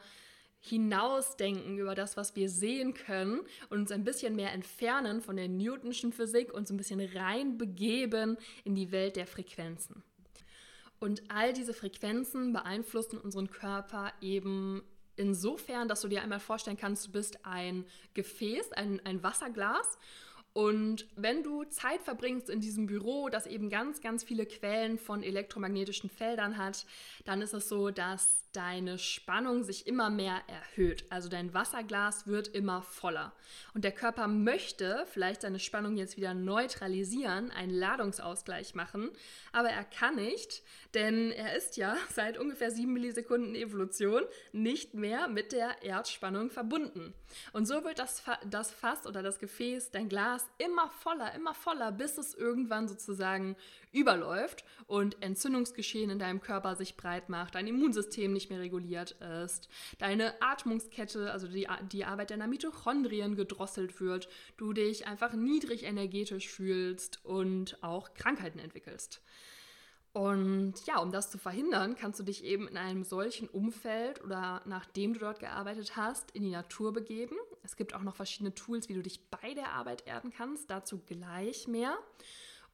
[0.60, 5.48] hinausdenken über das, was wir sehen können und uns ein bisschen mehr entfernen von der
[5.48, 10.04] Newtonschen Physik und so ein bisschen reinbegeben in die Welt der Frequenzen.
[11.00, 14.84] Und all diese Frequenzen beeinflussen unseren Körper eben
[15.16, 19.98] insofern, dass du dir einmal vorstellen kannst, du bist ein Gefäß, ein, ein Wasserglas
[20.54, 25.24] und wenn du Zeit verbringst in diesem Büro, das eben ganz, ganz viele Quellen von
[25.24, 26.86] elektromagnetischen Feldern hat,
[27.26, 31.06] dann ist es so, dass deine Spannung sich immer mehr erhöht.
[31.10, 33.34] Also dein Wasserglas wird immer voller.
[33.74, 39.12] Und der Körper möchte vielleicht seine Spannung jetzt wieder neutralisieren, einen Ladungsausgleich machen,
[39.52, 45.28] aber er kann nicht, denn er ist ja seit ungefähr sieben Millisekunden Evolution nicht mehr
[45.28, 47.14] mit der Erdspannung verbunden.
[47.54, 51.54] Und so wird das, Fa das Fass oder das Gefäß, dein Glas, immer voller, immer
[51.54, 53.56] voller, bis es irgendwann sozusagen
[53.92, 59.12] überläuft und Entzündungsgeschehen in deinem Körper sich breit macht, dein Immunsystem nicht mehr reguliert
[59.44, 65.84] ist, deine Atmungskette, also die, die Arbeit deiner Mitochondrien gedrosselt wird, du dich einfach niedrig
[65.84, 69.22] energetisch fühlst und auch Krankheiten entwickelst.
[70.14, 74.62] Und ja, um das zu verhindern, kannst du dich eben in einem solchen Umfeld oder
[74.66, 77.36] nachdem du dort gearbeitet hast, in die Natur begeben.
[77.64, 80.72] Es gibt auch noch verschiedene Tools, wie du dich bei der Arbeit erden kannst.
[80.72, 81.96] Dazu gleich mehr.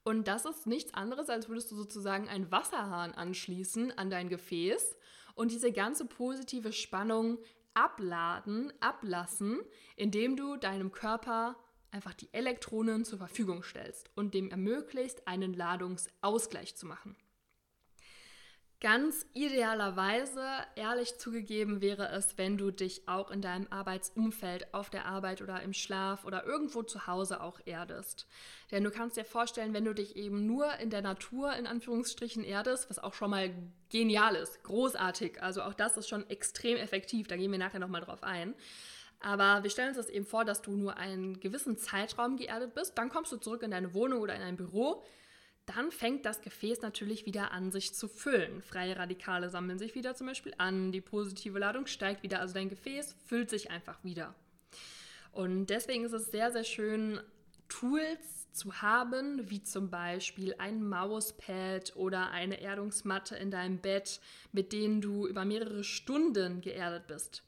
[0.08, 4.96] Und das ist nichts anderes, als würdest du sozusagen einen Wasserhahn anschließen an dein Gefäß
[5.36, 7.38] und diese ganze positive Spannung
[7.74, 9.62] abladen, ablassen,
[9.96, 11.56] indem du deinem Körper
[11.92, 17.16] einfach die Elektronen zur Verfügung stellst und dem ermöglicht, einen Ladungsausgleich zu machen.
[18.82, 20.44] Ganz idealerweise,
[20.76, 25.62] ehrlich zugegeben, wäre es, wenn du dich auch in deinem Arbeitsumfeld, auf der Arbeit oder
[25.62, 28.28] im Schlaf oder irgendwo zu Hause auch erdest.
[28.72, 32.44] Denn du kannst dir vorstellen, wenn du dich eben nur in der Natur in Anführungsstrichen
[32.44, 33.50] erdest, was auch schon mal
[33.90, 38.02] genial ist, großartig, also auch das ist schon extrem effektiv, da gehen wir nachher nochmal
[38.02, 38.56] drauf ein.
[39.22, 42.98] Aber wir stellen uns das eben vor, dass du nur einen gewissen Zeitraum geerdet bist,
[42.98, 45.02] dann kommst du zurück in deine Wohnung oder in ein Büro
[45.66, 48.62] dann fängt das Gefäß natürlich wieder an, sich zu füllen.
[48.62, 52.70] Freie Radikale sammeln sich wieder zum Beispiel an, die positive Ladung steigt wieder, also dein
[52.70, 54.36] Gefäß füllt sich einfach wieder.
[55.32, 57.20] Und deswegen ist es sehr, sehr schön,
[57.68, 64.72] Tools zu haben, wie zum Beispiel ein Mauspad oder eine Erdungsmatte in deinem Bett, mit
[64.72, 67.44] denen du über mehrere Stunden geerdet bist.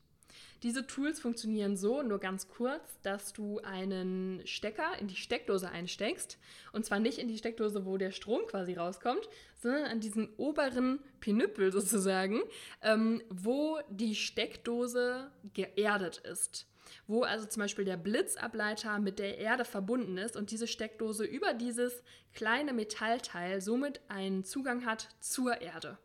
[0.63, 6.37] Diese Tools funktionieren so, nur ganz kurz, dass du einen Stecker in die Steckdose einsteckst.
[6.71, 9.29] Und zwar nicht in die Steckdose, wo der Strom quasi rauskommt,
[9.61, 12.41] sondern an diesen oberen Pinüppel sozusagen,
[12.81, 16.67] ähm, wo die Steckdose geerdet ist
[17.05, 21.53] wo also zum Beispiel der Blitzableiter mit der Erde verbunden ist und diese Steckdose über
[21.53, 25.97] dieses kleine Metallteil somit einen Zugang hat zur Erde.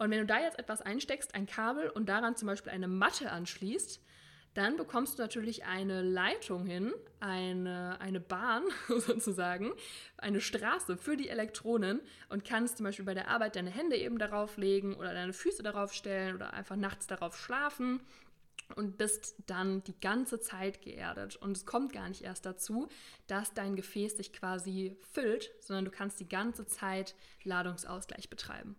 [0.00, 3.30] Und wenn du da jetzt etwas einsteckst, ein Kabel und daran zum Beispiel eine Matte
[3.30, 4.00] anschließt,
[4.54, 9.74] dann bekommst du natürlich eine Leitung hin, eine, eine Bahn sozusagen,
[10.16, 14.18] eine Straße für die Elektronen und kannst zum Beispiel bei der Arbeit deine Hände eben
[14.18, 18.00] darauf legen oder deine Füße darauf stellen oder einfach nachts darauf schlafen
[18.76, 21.36] und bist dann die ganze Zeit geerdet.
[21.36, 22.88] Und es kommt gar nicht erst dazu,
[23.26, 28.76] dass dein Gefäß sich quasi füllt, sondern du kannst die ganze Zeit Ladungsausgleich betreiben.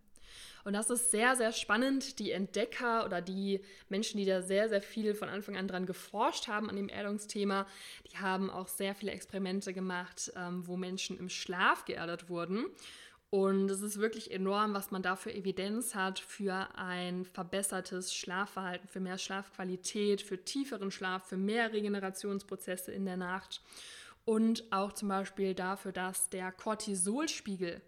[0.64, 2.20] Und das ist sehr, sehr spannend.
[2.20, 6.48] Die Entdecker oder die Menschen, die da sehr, sehr viel von Anfang an dran geforscht
[6.48, 7.66] haben an dem Erdungsthema,
[8.12, 12.66] die haben auch sehr viele Experimente gemacht, ähm, wo Menschen im Schlaf geerdet wurden.
[13.30, 18.90] Und es ist wirklich enorm, was man da für Evidenz hat für ein verbessertes Schlafverhalten,
[18.90, 23.62] für mehr Schlafqualität, für tieferen Schlaf, für mehr Regenerationsprozesse in der Nacht
[24.26, 27.82] und auch zum Beispiel dafür, dass der Cortisolspiegel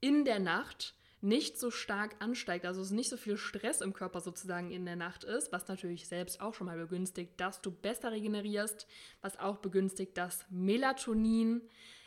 [0.00, 4.20] in der Nacht nicht so stark ansteigt, also es nicht so viel Stress im Körper
[4.20, 8.12] sozusagen in der Nacht ist, was natürlich selbst auch schon mal begünstigt, dass du besser
[8.12, 8.86] regenerierst,
[9.22, 11.62] was auch begünstigt, dass Melatonin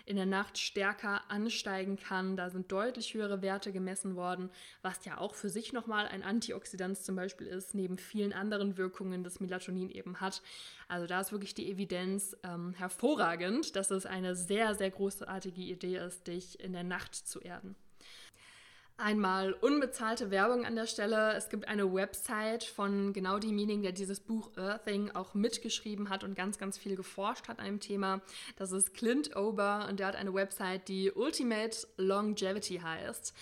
[0.07, 2.37] in der Nacht stärker ansteigen kann.
[2.37, 4.49] Da sind deutlich höhere Werte gemessen worden,
[4.81, 9.25] was ja auch für sich nochmal ein Antioxidant zum Beispiel ist, neben vielen anderen Wirkungen
[9.25, 10.41] das Melatonin eben hat.
[10.87, 15.97] Also da ist wirklich die Evidenz ähm, hervorragend, dass es eine sehr, sehr großartige Idee
[15.97, 17.75] ist, dich in der Nacht zu erden.
[18.99, 21.33] Einmal unbezahlte Werbung an der Stelle.
[21.33, 26.33] Es gibt eine Website von genau demjenigen, der dieses Buch Earthing auch mitgeschrieben hat und
[26.33, 28.21] ganz, ganz viel geforscht hat an dem Thema.
[28.55, 33.35] Das ist Clint Ober und der hat eine Website, die Ultimate Longevity heißt.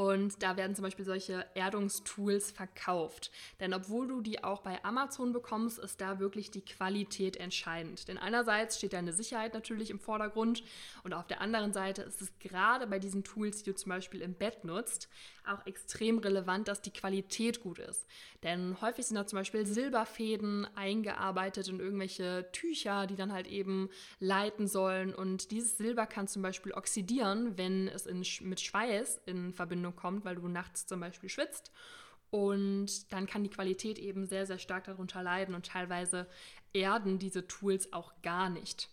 [0.00, 3.30] Und da werden zum Beispiel solche Erdungstools verkauft.
[3.60, 8.08] Denn obwohl du die auch bei Amazon bekommst, ist da wirklich die Qualität entscheidend.
[8.08, 10.64] Denn einerseits steht deine Sicherheit natürlich im Vordergrund
[11.04, 14.22] und auf der anderen Seite ist es gerade bei diesen Tools, die du zum Beispiel
[14.22, 15.10] im Bett nutzt,
[15.46, 18.06] auch extrem relevant, dass die Qualität gut ist.
[18.42, 23.90] Denn häufig sind da zum Beispiel Silberfäden eingearbeitet in irgendwelche Tücher, die dann halt eben
[24.18, 25.14] leiten sollen.
[25.14, 30.24] Und dieses Silber kann zum Beispiel oxidieren, wenn es in, mit Schweiß in Verbindung kommt,
[30.24, 31.72] weil du nachts zum Beispiel schwitzt.
[32.30, 36.28] Und dann kann die Qualität eben sehr, sehr stark darunter leiden und teilweise
[36.72, 38.88] erden diese Tools auch gar nicht.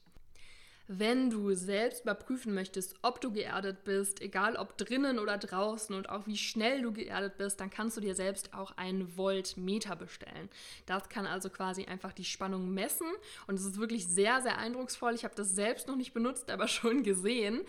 [0.90, 6.08] Wenn du selbst überprüfen möchtest, ob du geerdet bist, egal ob drinnen oder draußen und
[6.10, 10.50] auch wie schnell du geerdet bist, dann kannst du dir selbst auch ein Voltmeter bestellen.
[10.86, 13.08] Das kann also quasi einfach die Spannung messen
[13.48, 15.14] und es ist wirklich sehr, sehr eindrucksvoll.
[15.14, 17.62] Ich habe das selbst noch nicht benutzt, aber schon gesehen,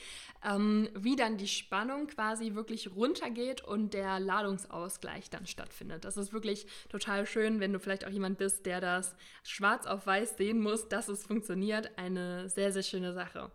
[0.44, 6.04] ähm, wie dann die Spannung quasi wirklich runtergeht und der Ladungsausgleich dann stattfindet.
[6.04, 10.06] Das ist wirklich total schön, wenn du vielleicht auch jemand bist, der das schwarz auf
[10.06, 11.98] weiß sehen muss, dass es funktioniert.
[11.98, 13.50] Eine sehr, sehr schöne Sache.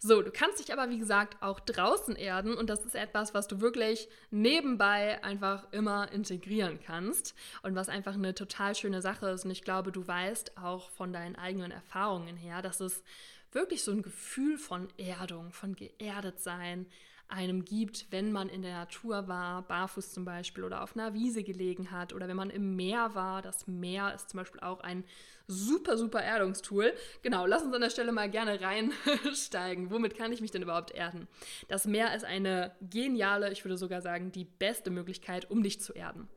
[0.00, 3.48] So, du kannst dich aber wie gesagt auch draußen erden und das ist etwas, was
[3.48, 9.44] du wirklich nebenbei einfach immer integrieren kannst und was einfach eine total schöne Sache ist.
[9.44, 13.02] Und ich glaube, du weißt auch von deinen eigenen Erfahrungen her, dass es
[13.50, 16.86] wirklich so ein Gefühl von Erdung, von geerdet sein
[17.28, 21.42] einem gibt, wenn man in der Natur war, barfuß zum Beispiel oder auf einer Wiese
[21.42, 23.42] gelegen hat oder wenn man im Meer war.
[23.42, 25.04] Das Meer ist zum Beispiel auch ein
[25.46, 26.94] super, super Erdungstool.
[27.22, 29.90] Genau, lass uns an der Stelle mal gerne reinsteigen.
[29.90, 31.28] Womit kann ich mich denn überhaupt erden?
[31.68, 35.92] Das Meer ist eine geniale, ich würde sogar sagen, die beste Möglichkeit, um dich zu
[35.92, 36.28] erden.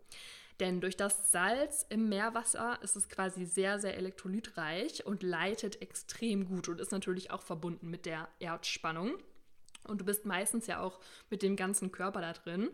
[0.59, 6.45] Denn durch das Salz im Meerwasser ist es quasi sehr, sehr elektrolytreich und leitet extrem
[6.45, 9.17] gut und ist natürlich auch verbunden mit der Erdspannung.
[9.83, 12.69] Und du bist meistens ja auch mit dem ganzen Körper da drin.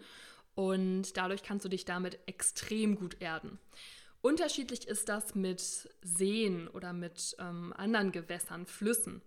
[0.55, 3.59] Und dadurch kannst du dich damit extrem gut erden.
[4.21, 5.61] Unterschiedlich ist das mit
[6.01, 9.21] Seen oder mit ähm, anderen Gewässern, Flüssen.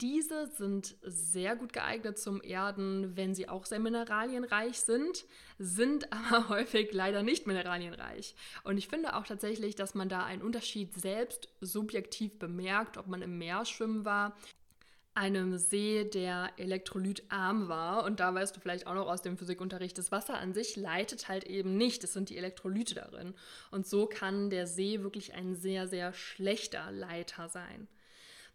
[0.00, 5.24] Diese sind sehr gut geeignet zum Erden, wenn sie auch sehr mineralienreich sind,
[5.60, 8.34] sind aber häufig leider nicht mineralienreich.
[8.64, 13.22] Und ich finde auch tatsächlich, dass man da einen Unterschied selbst subjektiv bemerkt, ob man
[13.22, 14.36] im Meer schwimmen war
[15.14, 18.04] einem See, der elektrolytarm war.
[18.04, 21.28] Und da weißt du vielleicht auch noch aus dem Physikunterricht, das Wasser an sich leitet
[21.28, 22.02] halt eben nicht.
[22.04, 23.34] Es sind die Elektrolyte darin.
[23.70, 27.88] Und so kann der See wirklich ein sehr, sehr schlechter Leiter sein.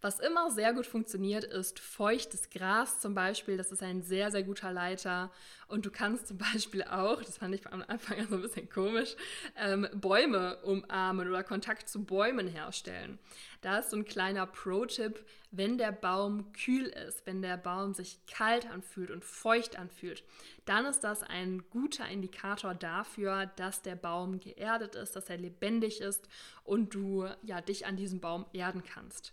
[0.00, 3.56] Was immer sehr gut funktioniert, ist feuchtes Gras zum Beispiel.
[3.56, 5.32] Das ist ein sehr, sehr guter Leiter.
[5.66, 9.16] Und du kannst zum Beispiel auch, das fand ich am Anfang so ein bisschen komisch,
[9.56, 13.18] ähm, Bäume umarmen oder Kontakt zu Bäumen herstellen.
[13.60, 18.24] Da ist so ein kleiner Pro-Tipp, wenn der Baum kühl ist, wenn der Baum sich
[18.26, 20.22] kalt anfühlt und feucht anfühlt,
[20.64, 26.00] dann ist das ein guter Indikator dafür, dass der Baum geerdet ist, dass er lebendig
[26.00, 26.28] ist
[26.62, 29.32] und du ja dich an diesem Baum erden kannst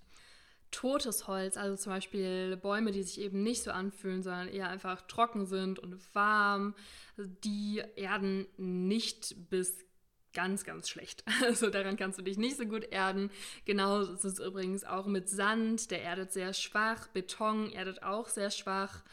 [0.75, 5.01] totes Holz, also zum Beispiel Bäume, die sich eben nicht so anfühlen, sondern eher einfach
[5.03, 6.75] trocken sind und warm,
[7.17, 9.85] die erden nicht bis
[10.33, 11.23] ganz, ganz schlecht.
[11.43, 13.31] Also daran kannst du dich nicht so gut erden.
[13.63, 18.51] Genau ist es übrigens auch mit Sand, der erdet sehr schwach, Beton erdet auch sehr
[18.51, 19.03] schwach.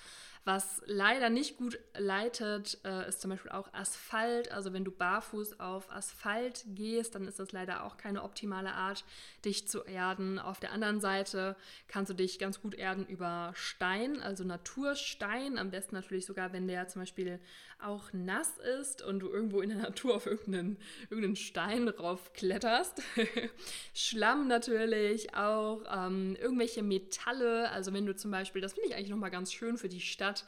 [0.45, 4.51] Was leider nicht gut leitet, äh, ist zum Beispiel auch Asphalt.
[4.51, 9.05] Also wenn du barfuß auf Asphalt gehst, dann ist das leider auch keine optimale Art,
[9.45, 10.41] dich zu erden.
[10.41, 11.55] Auf der anderen Seite
[11.87, 15.59] kannst du dich ganz gut erden über Stein, also Naturstein.
[15.59, 17.39] Am besten natürlich sogar, wenn der zum Beispiel
[17.85, 20.77] auch nass ist und du irgendwo in der Natur auf irgendeinen,
[21.11, 23.03] irgendeinen Stein drauf kletterst.
[23.95, 27.71] Schlamm natürlich auch, ähm, irgendwelche Metalle.
[27.71, 30.47] Also wenn du zum Beispiel, das finde ich eigentlich nochmal ganz schön für die Stadt,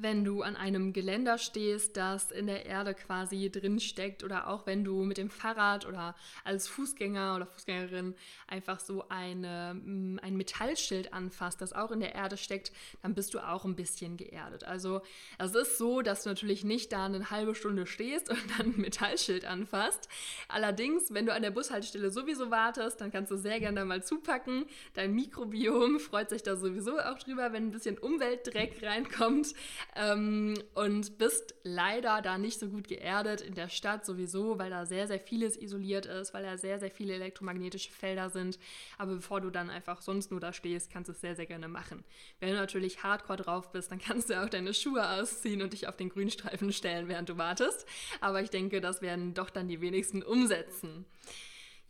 [0.00, 4.66] wenn du an einem Geländer stehst, das in der Erde quasi drin steckt oder auch
[4.66, 8.14] wenn du mit dem Fahrrad oder als Fußgänger oder Fußgängerin
[8.46, 13.34] einfach so eine, mm, ein Metallschild anfasst, das auch in der Erde steckt, dann bist
[13.34, 14.64] du auch ein bisschen geerdet.
[14.64, 15.02] Also
[15.38, 18.80] es ist so, dass du natürlich nicht da eine halbe Stunde stehst und dann ein
[18.80, 20.08] Metallschild anfasst.
[20.48, 24.66] Allerdings, wenn du an der Bushaltestelle sowieso wartest, dann kannst du sehr gerne mal zupacken.
[24.94, 29.54] Dein Mikrobiom freut sich da sowieso auch drüber, wenn ein bisschen Umweltdreck reinkommt
[29.96, 34.86] ähm, und bist leider da nicht so gut geerdet in der Stadt sowieso, weil da
[34.86, 38.58] sehr, sehr vieles isoliert ist, weil da sehr, sehr viele elektromagnetische Felder sind.
[38.96, 41.68] Aber bevor du dann einfach sonst nur da stehst, kannst du es sehr, sehr gerne
[41.68, 42.04] machen.
[42.40, 45.88] Wenn du natürlich hardcore drauf bist, dann kannst du auch deine Schuhe ausziehen und dich
[45.88, 47.86] auf den Grünstreifen stellen, während du wartest.
[48.20, 51.06] Aber ich denke, das werden doch dann die wenigsten umsetzen.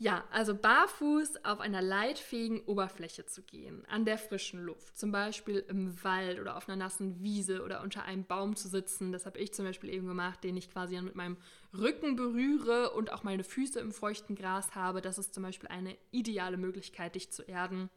[0.00, 5.64] Ja, also barfuß auf einer leitfähigen Oberfläche zu gehen, an der frischen Luft, zum Beispiel
[5.68, 9.10] im Wald oder auf einer nassen Wiese oder unter einem Baum zu sitzen.
[9.10, 11.36] Das habe ich zum Beispiel eben gemacht, den ich quasi mit meinem
[11.76, 15.00] Rücken berühre und auch meine Füße im feuchten Gras habe.
[15.00, 17.90] Das ist zum Beispiel eine ideale Möglichkeit, dich zu erden.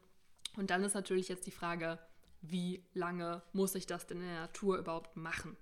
[0.57, 1.99] Und dann ist natürlich jetzt die Frage,
[2.41, 5.55] wie lange muss ich das denn in der Natur überhaupt machen?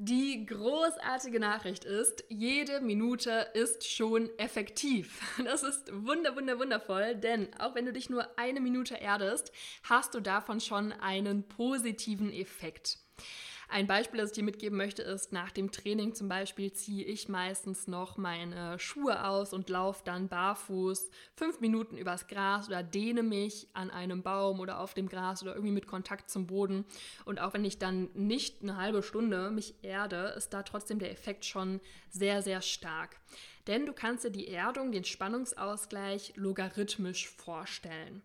[0.00, 5.20] Die großartige Nachricht ist, jede Minute ist schon effektiv.
[5.44, 9.50] Das ist wunder, wunder, wundervoll, denn auch wenn du dich nur eine Minute erdest,
[9.82, 12.98] hast du davon schon einen positiven Effekt.
[13.70, 17.28] Ein Beispiel, das ich dir mitgeben möchte, ist, nach dem Training zum Beispiel ziehe ich
[17.28, 23.22] meistens noch meine Schuhe aus und laufe dann barfuß fünf Minuten übers Gras oder dehne
[23.22, 26.86] mich an einem Baum oder auf dem Gras oder irgendwie mit Kontakt zum Boden.
[27.26, 31.10] Und auch wenn ich dann nicht eine halbe Stunde mich erde, ist da trotzdem der
[31.10, 33.20] Effekt schon sehr, sehr stark.
[33.66, 38.22] Denn du kannst dir die Erdung, den Spannungsausgleich logarithmisch vorstellen.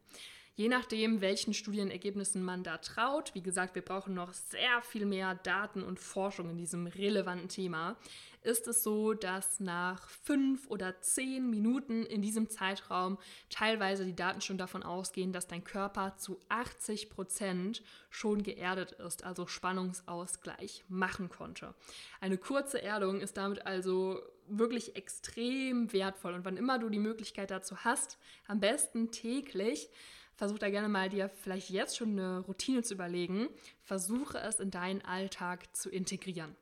[0.56, 5.34] Je nachdem, welchen Studienergebnissen man da traut, wie gesagt, wir brauchen noch sehr viel mehr
[5.34, 7.98] Daten und Forschung in diesem relevanten Thema,
[8.44, 13.18] ist es so, dass nach fünf oder zehn Minuten in diesem Zeitraum
[13.50, 19.24] teilweise die Daten schon davon ausgehen, dass dein Körper zu 80 Prozent schon geerdet ist,
[19.24, 21.74] also Spannungsausgleich machen konnte.
[22.22, 26.34] Eine kurze Erdung ist damit also wirklich extrem wertvoll.
[26.34, 29.90] Und wann immer du die Möglichkeit dazu hast, am besten täglich,
[30.36, 33.50] versuch da gerne mal dir vielleicht jetzt schon eine Routine zu überlegen.
[33.82, 36.56] Versuche es in deinen Alltag zu integrieren.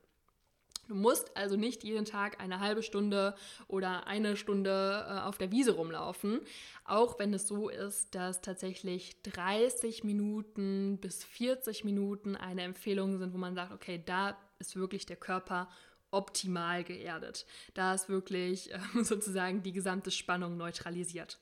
[0.88, 3.34] Du musst also nicht jeden Tag eine halbe Stunde
[3.68, 6.40] oder eine Stunde äh, auf der Wiese rumlaufen,
[6.84, 13.32] auch wenn es so ist, dass tatsächlich 30 Minuten bis 40 Minuten eine Empfehlung sind,
[13.32, 15.68] wo man sagt, okay, da ist wirklich der Körper
[16.10, 17.46] optimal geerdet.
[17.74, 21.38] Da ist wirklich äh, sozusagen die gesamte Spannung neutralisiert.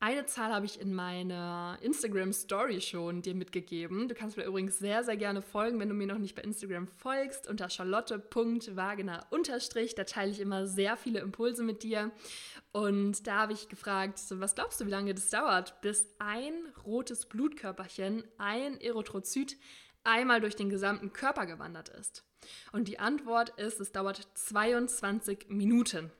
[0.00, 4.06] Eine Zahl habe ich in meiner Instagram Story schon dir mitgegeben.
[4.06, 6.86] Du kannst mir übrigens sehr, sehr gerne folgen, wenn du mir noch nicht bei Instagram
[6.86, 9.26] folgst, unter charlotte.wagener
[9.96, 12.12] Da teile ich immer sehr viele Impulse mit dir.
[12.70, 16.52] Und da habe ich gefragt, was glaubst du, wie lange das dauert, bis ein
[16.86, 19.56] rotes Blutkörperchen, ein Erythrozyt,
[20.04, 22.22] einmal durch den gesamten Körper gewandert ist?
[22.70, 26.12] Und die Antwort ist, es dauert 22 Minuten.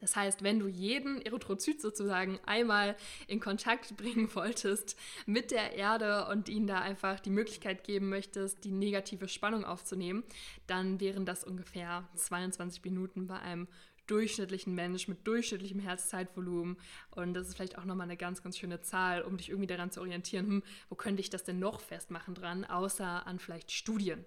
[0.00, 6.26] Das heißt, wenn du jeden Erythrozyt sozusagen einmal in Kontakt bringen wolltest mit der Erde
[6.28, 10.24] und ihnen da einfach die Möglichkeit geben möchtest, die negative Spannung aufzunehmen,
[10.66, 13.68] dann wären das ungefähr 22 Minuten bei einem
[14.06, 16.76] durchschnittlichen Mensch mit durchschnittlichem Herzzeitvolumen.
[17.10, 19.90] Und das ist vielleicht auch nochmal eine ganz, ganz schöne Zahl, um dich irgendwie daran
[19.90, 24.24] zu orientieren, hm, wo könnte ich das denn noch festmachen dran, außer an vielleicht Studien.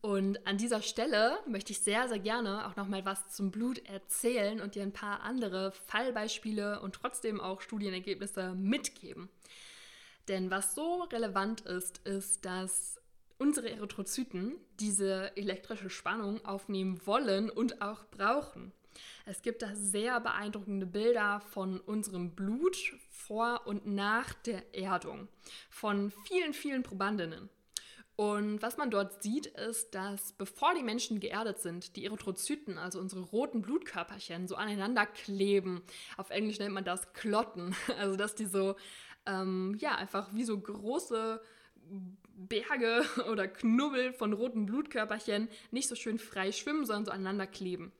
[0.00, 3.78] Und an dieser Stelle möchte ich sehr, sehr gerne auch noch mal was zum Blut
[3.88, 9.28] erzählen und dir ein paar andere Fallbeispiele und trotzdem auch Studienergebnisse mitgeben.
[10.28, 13.00] Denn was so relevant ist, ist, dass
[13.38, 18.72] unsere Erythrozyten diese elektrische Spannung aufnehmen wollen und auch brauchen.
[19.26, 22.76] Es gibt da sehr beeindruckende Bilder von unserem Blut
[23.10, 25.28] vor und nach der Erdung
[25.68, 27.50] von vielen, vielen Probandinnen.
[28.16, 32.98] Und was man dort sieht, ist, dass bevor die Menschen geerdet sind, die Erythrozyten, also
[32.98, 35.82] unsere roten Blutkörperchen, so aneinander kleben.
[36.16, 37.76] Auf Englisch nennt man das Klotten.
[37.98, 38.76] Also dass die so,
[39.26, 41.42] ähm, ja, einfach wie so große
[42.36, 47.92] Berge oder Knubbel von roten Blutkörperchen nicht so schön frei schwimmen, sondern so aneinander kleben.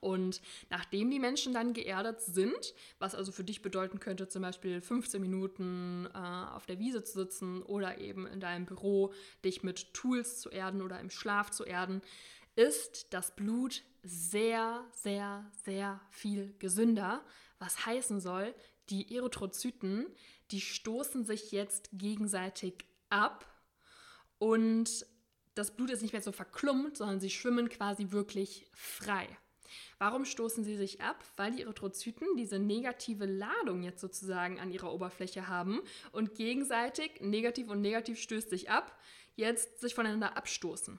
[0.00, 4.80] Und nachdem die Menschen dann geerdet sind, was also für dich bedeuten könnte, zum Beispiel
[4.80, 9.12] 15 Minuten äh, auf der Wiese zu sitzen oder eben in deinem Büro
[9.44, 12.02] dich mit Tools zu erden oder im Schlaf zu erden,
[12.54, 17.24] ist das Blut sehr, sehr, sehr viel gesünder.
[17.58, 18.54] Was heißen soll,
[18.90, 20.06] die Erythrozyten,
[20.50, 23.46] die stoßen sich jetzt gegenseitig ab
[24.38, 25.06] und
[25.54, 29.28] das Blut ist nicht mehr so verklumpt, sondern sie schwimmen quasi wirklich frei.
[29.98, 31.24] Warum stoßen sie sich ab?
[31.36, 35.80] Weil die Erythrozyten diese negative Ladung jetzt sozusagen an ihrer Oberfläche haben
[36.12, 38.98] und gegenseitig negativ und negativ stößt sich ab,
[39.36, 40.98] jetzt sich voneinander abstoßen.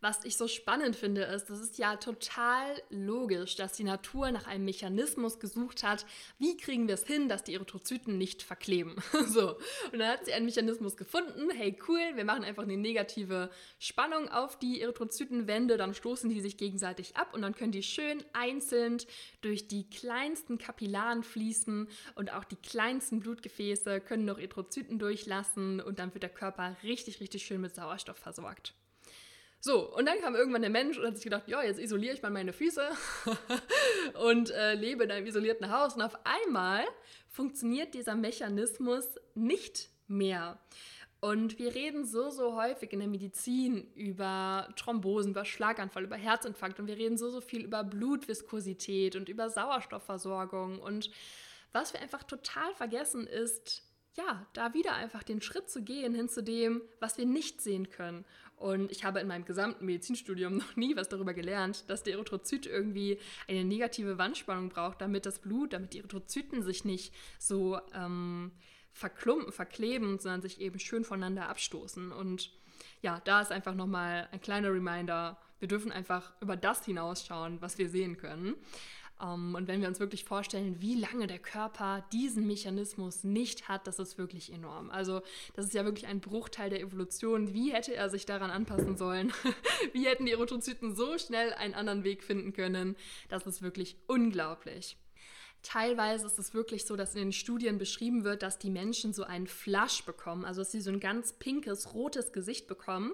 [0.00, 4.46] Was ich so spannend finde, ist, das ist ja total logisch, dass die Natur nach
[4.46, 6.06] einem Mechanismus gesucht hat,
[6.38, 8.94] wie kriegen wir es hin, dass die Erythrozyten nicht verkleben.
[9.26, 9.56] so,
[9.92, 14.28] und dann hat sie einen Mechanismus gefunden, hey cool, wir machen einfach eine negative Spannung
[14.28, 18.98] auf die Erythrozytenwände, dann stoßen die sich gegenseitig ab und dann können die schön einzeln
[19.40, 25.98] durch die kleinsten Kapillaren fließen und auch die kleinsten Blutgefäße können noch Erythrozyten durchlassen und
[25.98, 28.74] dann wird der Körper richtig, richtig schön mit Sauerstoff versorgt.
[29.60, 32.22] So, und dann kam irgendwann der Mensch und hat sich gedacht, ja, jetzt isoliere ich
[32.22, 32.88] mal meine Füße
[34.22, 35.96] und äh, lebe in einem isolierten Haus.
[35.96, 36.84] Und auf einmal
[37.28, 40.58] funktioniert dieser Mechanismus nicht mehr.
[41.20, 46.78] Und wir reden so, so häufig in der Medizin über Thrombosen, über Schlaganfall, über Herzinfarkt
[46.78, 50.78] und wir reden so, so viel über Blutviskosität und über Sauerstoffversorgung.
[50.78, 51.10] Und
[51.72, 53.82] was wir einfach total vergessen ist,
[54.14, 57.90] ja, da wieder einfach den Schritt zu gehen hin zu dem, was wir nicht sehen
[57.90, 58.24] können.
[58.58, 62.66] Und ich habe in meinem gesamten Medizinstudium noch nie was darüber gelernt, dass der Erythrozyt
[62.66, 68.52] irgendwie eine negative Wandspannung braucht, damit das Blut, damit die Erythrozyten sich nicht so ähm,
[68.92, 72.10] verklumpen, verkleben, sondern sich eben schön voneinander abstoßen.
[72.12, 72.50] Und
[73.00, 75.38] ja, da ist einfach nochmal ein kleiner Reminder.
[75.60, 78.54] Wir dürfen einfach über das hinausschauen, was wir sehen können.
[79.22, 83.86] Ähm, und wenn wir uns wirklich vorstellen, wie lange der Körper diesen Mechanismus nicht hat,
[83.86, 84.90] das ist wirklich enorm.
[84.90, 85.22] Also
[85.54, 87.54] das ist ja wirklich ein Bruchteil der Evolution.
[87.54, 89.32] Wie hätte er sich daran anpassen sollen?
[89.92, 92.96] wie hätten die Erythrozyten so schnell einen anderen Weg finden können?
[93.28, 94.96] Das ist wirklich unglaublich.
[95.62, 99.24] Teilweise ist es wirklich so, dass in den Studien beschrieben wird, dass die Menschen so
[99.24, 103.12] einen Flush bekommen, also dass sie so ein ganz pinkes, rotes Gesicht bekommen,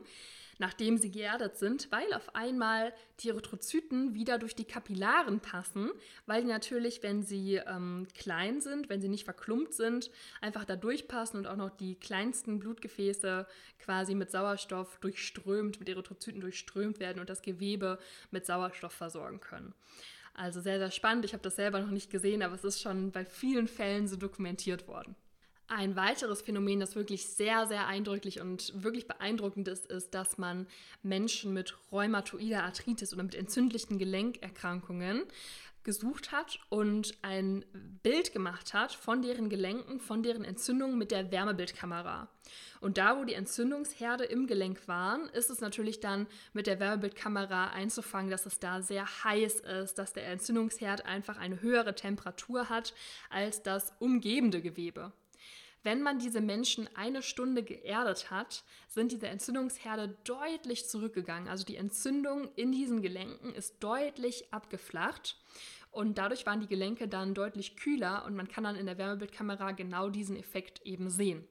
[0.59, 5.91] nachdem sie geerdet sind, weil auf einmal die Erythrozyten wieder durch die Kapillaren passen,
[6.27, 10.77] weil die natürlich, wenn sie ähm, klein sind, wenn sie nicht verklumpt sind, einfach da
[10.77, 13.47] durchpassen und auch noch die kleinsten Blutgefäße
[13.79, 17.99] quasi mit Sauerstoff durchströmt, mit Erythrozyten durchströmt werden und das Gewebe
[18.31, 19.75] mit Sauerstoff versorgen können.
[20.35, 21.25] Also sehr, sehr spannend.
[21.25, 24.17] Ich habe das selber noch nicht gesehen, aber es ist schon bei vielen Fällen so
[24.17, 25.15] dokumentiert worden.
[25.67, 30.67] Ein weiteres Phänomen, das wirklich sehr, sehr eindrücklich und wirklich beeindruckend ist, ist, dass man
[31.03, 35.23] Menschen mit rheumatoider Arthritis oder mit entzündlichen Gelenkerkrankungen
[35.85, 37.65] gesucht hat und ein
[38.03, 42.29] Bild gemacht hat von deren Gelenken, von deren Entzündungen mit der Wärmebildkamera.
[42.81, 47.69] Und da, wo die Entzündungsherde im Gelenk waren, ist es natürlich dann mit der Wärmebildkamera
[47.69, 52.95] einzufangen, dass es da sehr heiß ist, dass der Entzündungsherd einfach eine höhere Temperatur hat
[53.31, 55.13] als das umgebende Gewebe.
[55.85, 61.47] Wenn man diese Menschen eine Stunde geerdet hat, sind diese Entzündungsherde deutlich zurückgegangen.
[61.47, 65.37] Also die Entzündung in diesen Gelenken ist deutlich abgeflacht.
[65.91, 69.73] Und dadurch waren die Gelenke dann deutlich kühler und man kann dann in der Wärmebildkamera
[69.73, 71.47] genau diesen Effekt eben sehen.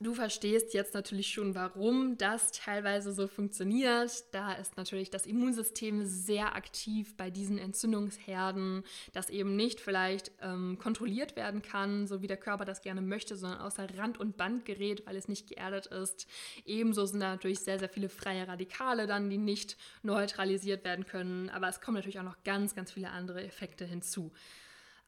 [0.00, 4.24] Du verstehst jetzt natürlich schon, warum das teilweise so funktioniert.
[4.32, 8.82] Da ist natürlich das Immunsystem sehr aktiv bei diesen Entzündungsherden,
[9.12, 13.36] das eben nicht vielleicht ähm, kontrolliert werden kann, so wie der Körper das gerne möchte,
[13.36, 16.26] sondern außer Rand und Band gerät, weil es nicht geerdet ist.
[16.66, 21.50] Ebenso sind da natürlich sehr, sehr viele freie Radikale dann, die nicht neutralisiert werden können.
[21.50, 24.32] Aber es kommen natürlich auch noch ganz, ganz viele andere Effekte hinzu.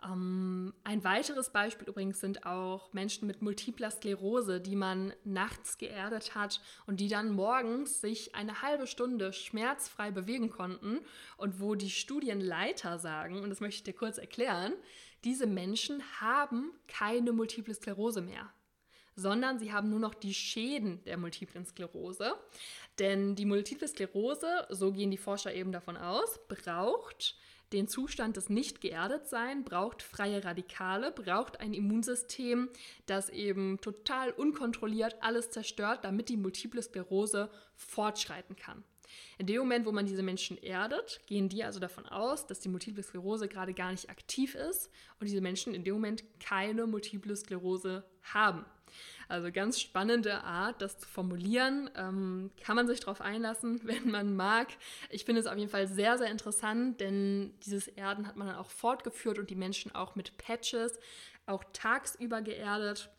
[0.04, 6.34] Ähm, ein weiteres Beispiel übrigens sind auch Menschen mit multipler Sklerose, die man nachts geerdet
[6.34, 11.00] hat und die dann morgens sich eine halbe Stunde schmerzfrei bewegen konnten
[11.36, 14.72] und wo die Studienleiter sagen, und das möchte ich dir kurz erklären,
[15.24, 18.52] diese Menschen haben keine multiple Sklerose mehr
[19.16, 22.34] sondern sie haben nur noch die Schäden der multiplen Sklerose.
[22.98, 27.36] Denn die multiple Sklerose, so gehen die Forscher eben davon aus, braucht
[27.72, 32.68] den Zustand des Nicht-Geerdetsein, braucht freie Radikale, braucht ein Immunsystem,
[33.06, 38.84] das eben total unkontrolliert alles zerstört, damit die Multiple Sklerose fortschreiten kann.
[39.38, 42.68] In dem Moment, wo man diese Menschen erdet, gehen die also davon aus, dass die
[42.68, 44.90] Multiple Sklerose gerade gar nicht aktiv ist
[45.20, 48.64] und diese Menschen in dem Moment keine Multiple Sklerose haben.
[49.28, 51.90] Also ganz spannende Art, das zu formulieren.
[51.96, 54.68] Ähm, kann man sich darauf einlassen, wenn man mag.
[55.10, 58.56] Ich finde es auf jeden Fall sehr, sehr interessant, denn dieses Erden hat man dann
[58.56, 60.98] auch fortgeführt und die Menschen auch mit Patches,
[61.46, 63.10] auch tagsüber geerdet.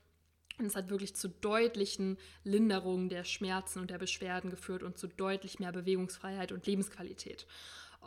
[0.60, 5.08] Und es hat wirklich zu deutlichen Linderungen der Schmerzen und der Beschwerden geführt und zu
[5.08, 7.46] deutlich mehr Bewegungsfreiheit und Lebensqualität.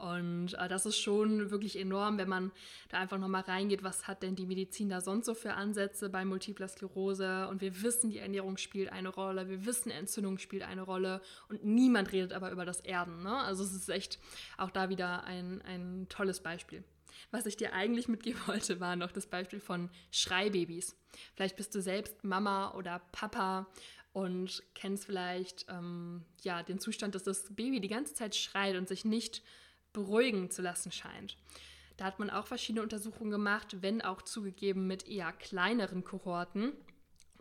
[0.01, 2.53] Und äh, das ist schon wirklich enorm, wenn man
[2.89, 6.25] da einfach nochmal reingeht, was hat denn die Medizin da sonst so für Ansätze bei
[6.25, 7.49] Multipler Sklerose?
[7.49, 11.65] Und wir wissen, die Ernährung spielt eine Rolle, wir wissen, Entzündung spielt eine Rolle und
[11.65, 13.23] niemand redet aber über das Erden.
[13.23, 13.37] Ne?
[13.37, 14.19] Also es ist echt
[14.57, 16.83] auch da wieder ein, ein tolles Beispiel.
[17.31, 20.97] Was ich dir eigentlich mitgeben wollte, war noch das Beispiel von Schreibabys.
[21.35, 23.67] Vielleicht bist du selbst Mama oder Papa
[24.13, 28.89] und kennst vielleicht ähm, ja, den Zustand, dass das Baby die ganze Zeit schreit und
[28.89, 29.43] sich nicht
[29.93, 31.37] beruhigen zu lassen scheint.
[31.97, 36.73] Da hat man auch verschiedene Untersuchungen gemacht, wenn auch zugegeben mit eher kleineren Kohorten,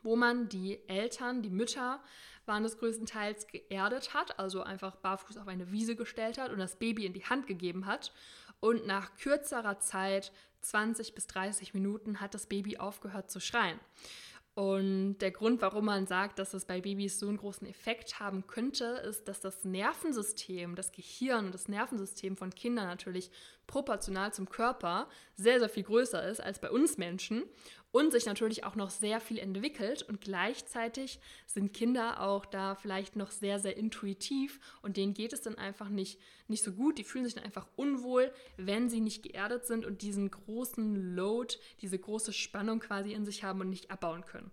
[0.04, 2.02] wo man die Eltern, die Mütter
[2.46, 6.76] waren es größtenteils geerdet hat, also einfach barfuß auf eine Wiese gestellt hat und das
[6.76, 8.12] Baby in die Hand gegeben hat.
[8.60, 13.80] Und nach kürzerer Zeit, 20 bis 30 Minuten, hat das Baby aufgehört zu schreien.
[14.60, 18.46] Und der Grund, warum man sagt, dass es bei Babys so einen großen Effekt haben
[18.46, 23.32] könnte, ist, dass das Nervensystem, das Gehirn, das Nervensystem von Kindern natürlich
[23.68, 27.44] proportional zum Körper sehr, sehr viel größer ist als bei uns Menschen
[27.92, 33.16] und sich natürlich auch noch sehr viel entwickelt und gleichzeitig sind Kinder auch da vielleicht
[33.16, 36.98] noch sehr, sehr intuitiv und denen geht es dann einfach nicht, nicht so gut.
[36.98, 41.56] Die fühlen sich dann einfach unwohl, wenn sie nicht geerdet sind und diesen großen Load,
[41.82, 44.52] diese große Spannung quasi in sich haben und nicht abbauen können.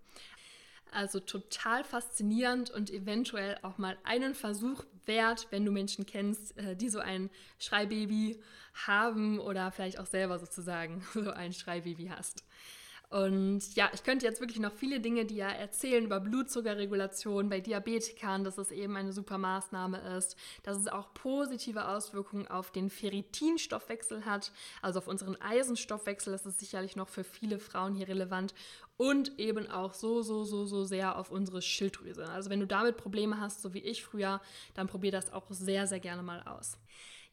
[0.93, 6.74] Also total faszinierend und eventuell auch mal einen Versuch wert, wenn du Menschen kennst, äh,
[6.74, 7.28] die so ein
[7.59, 8.41] Schreibaby
[8.87, 12.45] haben oder vielleicht auch selber sozusagen so ein Schreibaby hast.
[13.09, 18.42] Und ja, ich könnte jetzt wirklich noch viele Dinge dir erzählen über Blutzuckerregulation bei Diabetikern,
[18.42, 24.24] dass es eben eine super Maßnahme ist, dass es auch positive Auswirkungen auf den Ferritinstoffwechsel
[24.24, 24.50] hat,
[24.82, 26.32] also auf unseren Eisenstoffwechsel.
[26.32, 28.54] Das ist sicherlich noch für viele Frauen hier relevant
[28.96, 32.28] und eben auch so, so, so, so sehr auf unsere Schilddrüse.
[32.28, 34.40] Also wenn du damit Probleme hast, so wie ich früher,
[34.74, 36.76] dann probier das auch sehr, sehr gerne mal aus.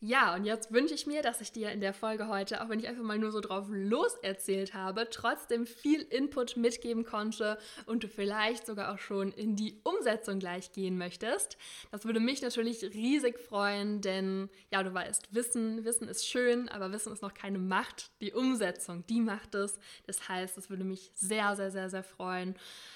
[0.06, 2.78] Ja, und jetzt wünsche ich mir, dass ich dir in der Folge heute, auch wenn
[2.78, 8.04] ich einfach mal nur so drauf los erzählt habe, trotzdem viel Input mitgeben konnte und
[8.04, 11.58] du vielleicht sogar auch schon in die Umsetzung gleich gehen möchtest.
[11.90, 16.92] Das würde mich natürlich riesig freuen, denn ja, du weißt, Wissen, Wissen ist schön, aber
[16.92, 18.12] Wissen ist noch keine Macht.
[18.20, 19.80] Die Umsetzung, die macht es.
[20.06, 22.56] Das heißt, es würde mich sehr, sehr, sehr, sehr freuen.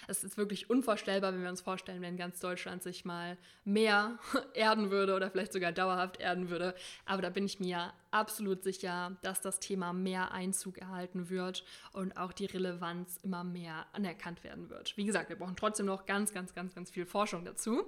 [0.10, 4.20] Es ist wirklich unvorstellbar, wenn wir uns vorstellen, wenn ganz Deutschland sich mal mehr
[4.54, 6.76] erden würde oder vielleicht sogar dauerhaft erden würde
[7.06, 12.18] aber da bin ich mir absolut sicher, dass das Thema mehr Einzug erhalten wird und
[12.18, 14.96] auch die Relevanz immer mehr anerkannt werden wird.
[14.98, 17.84] Wie gesagt, wir brauchen trotzdem noch ganz, ganz, ganz, ganz viel Forschung dazu.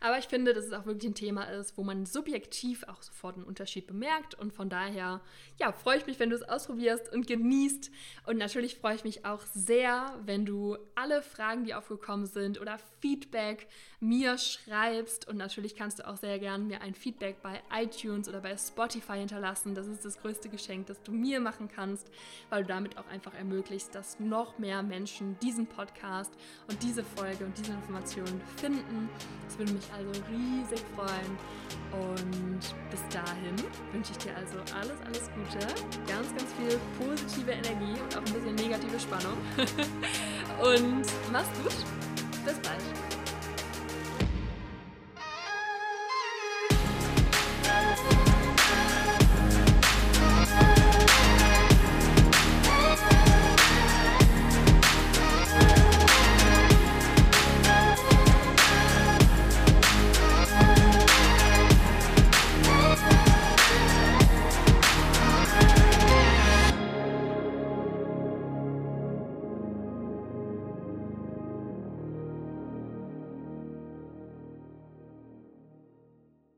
[0.00, 3.36] Aber ich finde, dass es auch wirklich ein Thema ist, wo man subjektiv auch sofort
[3.36, 4.34] einen Unterschied bemerkt.
[4.34, 5.20] Und von daher,
[5.58, 7.90] ja, freue ich mich, wenn du es ausprobierst und genießt.
[8.26, 12.78] Und natürlich freue ich mich auch sehr, wenn du alle Fragen, die aufgekommen sind oder
[13.00, 13.66] Feedback
[14.00, 15.26] mir schreibst.
[15.26, 19.18] Und natürlich kannst du auch sehr gerne mir ein Feedback bei iTunes oder bei Spotify
[19.18, 19.74] hinterlassen.
[19.74, 22.10] Das ist das größte Geschenk, das du mir machen kannst,
[22.50, 26.32] weil du damit auch einfach ermöglicht, dass noch mehr Menschen diesen Podcast
[26.68, 29.08] und diese Folge und diese Informationen finden.
[29.46, 31.38] Das würde mich also riesig freuen.
[31.92, 33.54] Und bis dahin
[33.92, 35.66] wünsche ich dir also alles, alles Gute,
[36.06, 39.38] ganz, ganz viel positive Energie und auch ein bisschen negative Spannung.
[40.60, 41.76] und mach's gut.
[42.44, 43.03] Bis bald.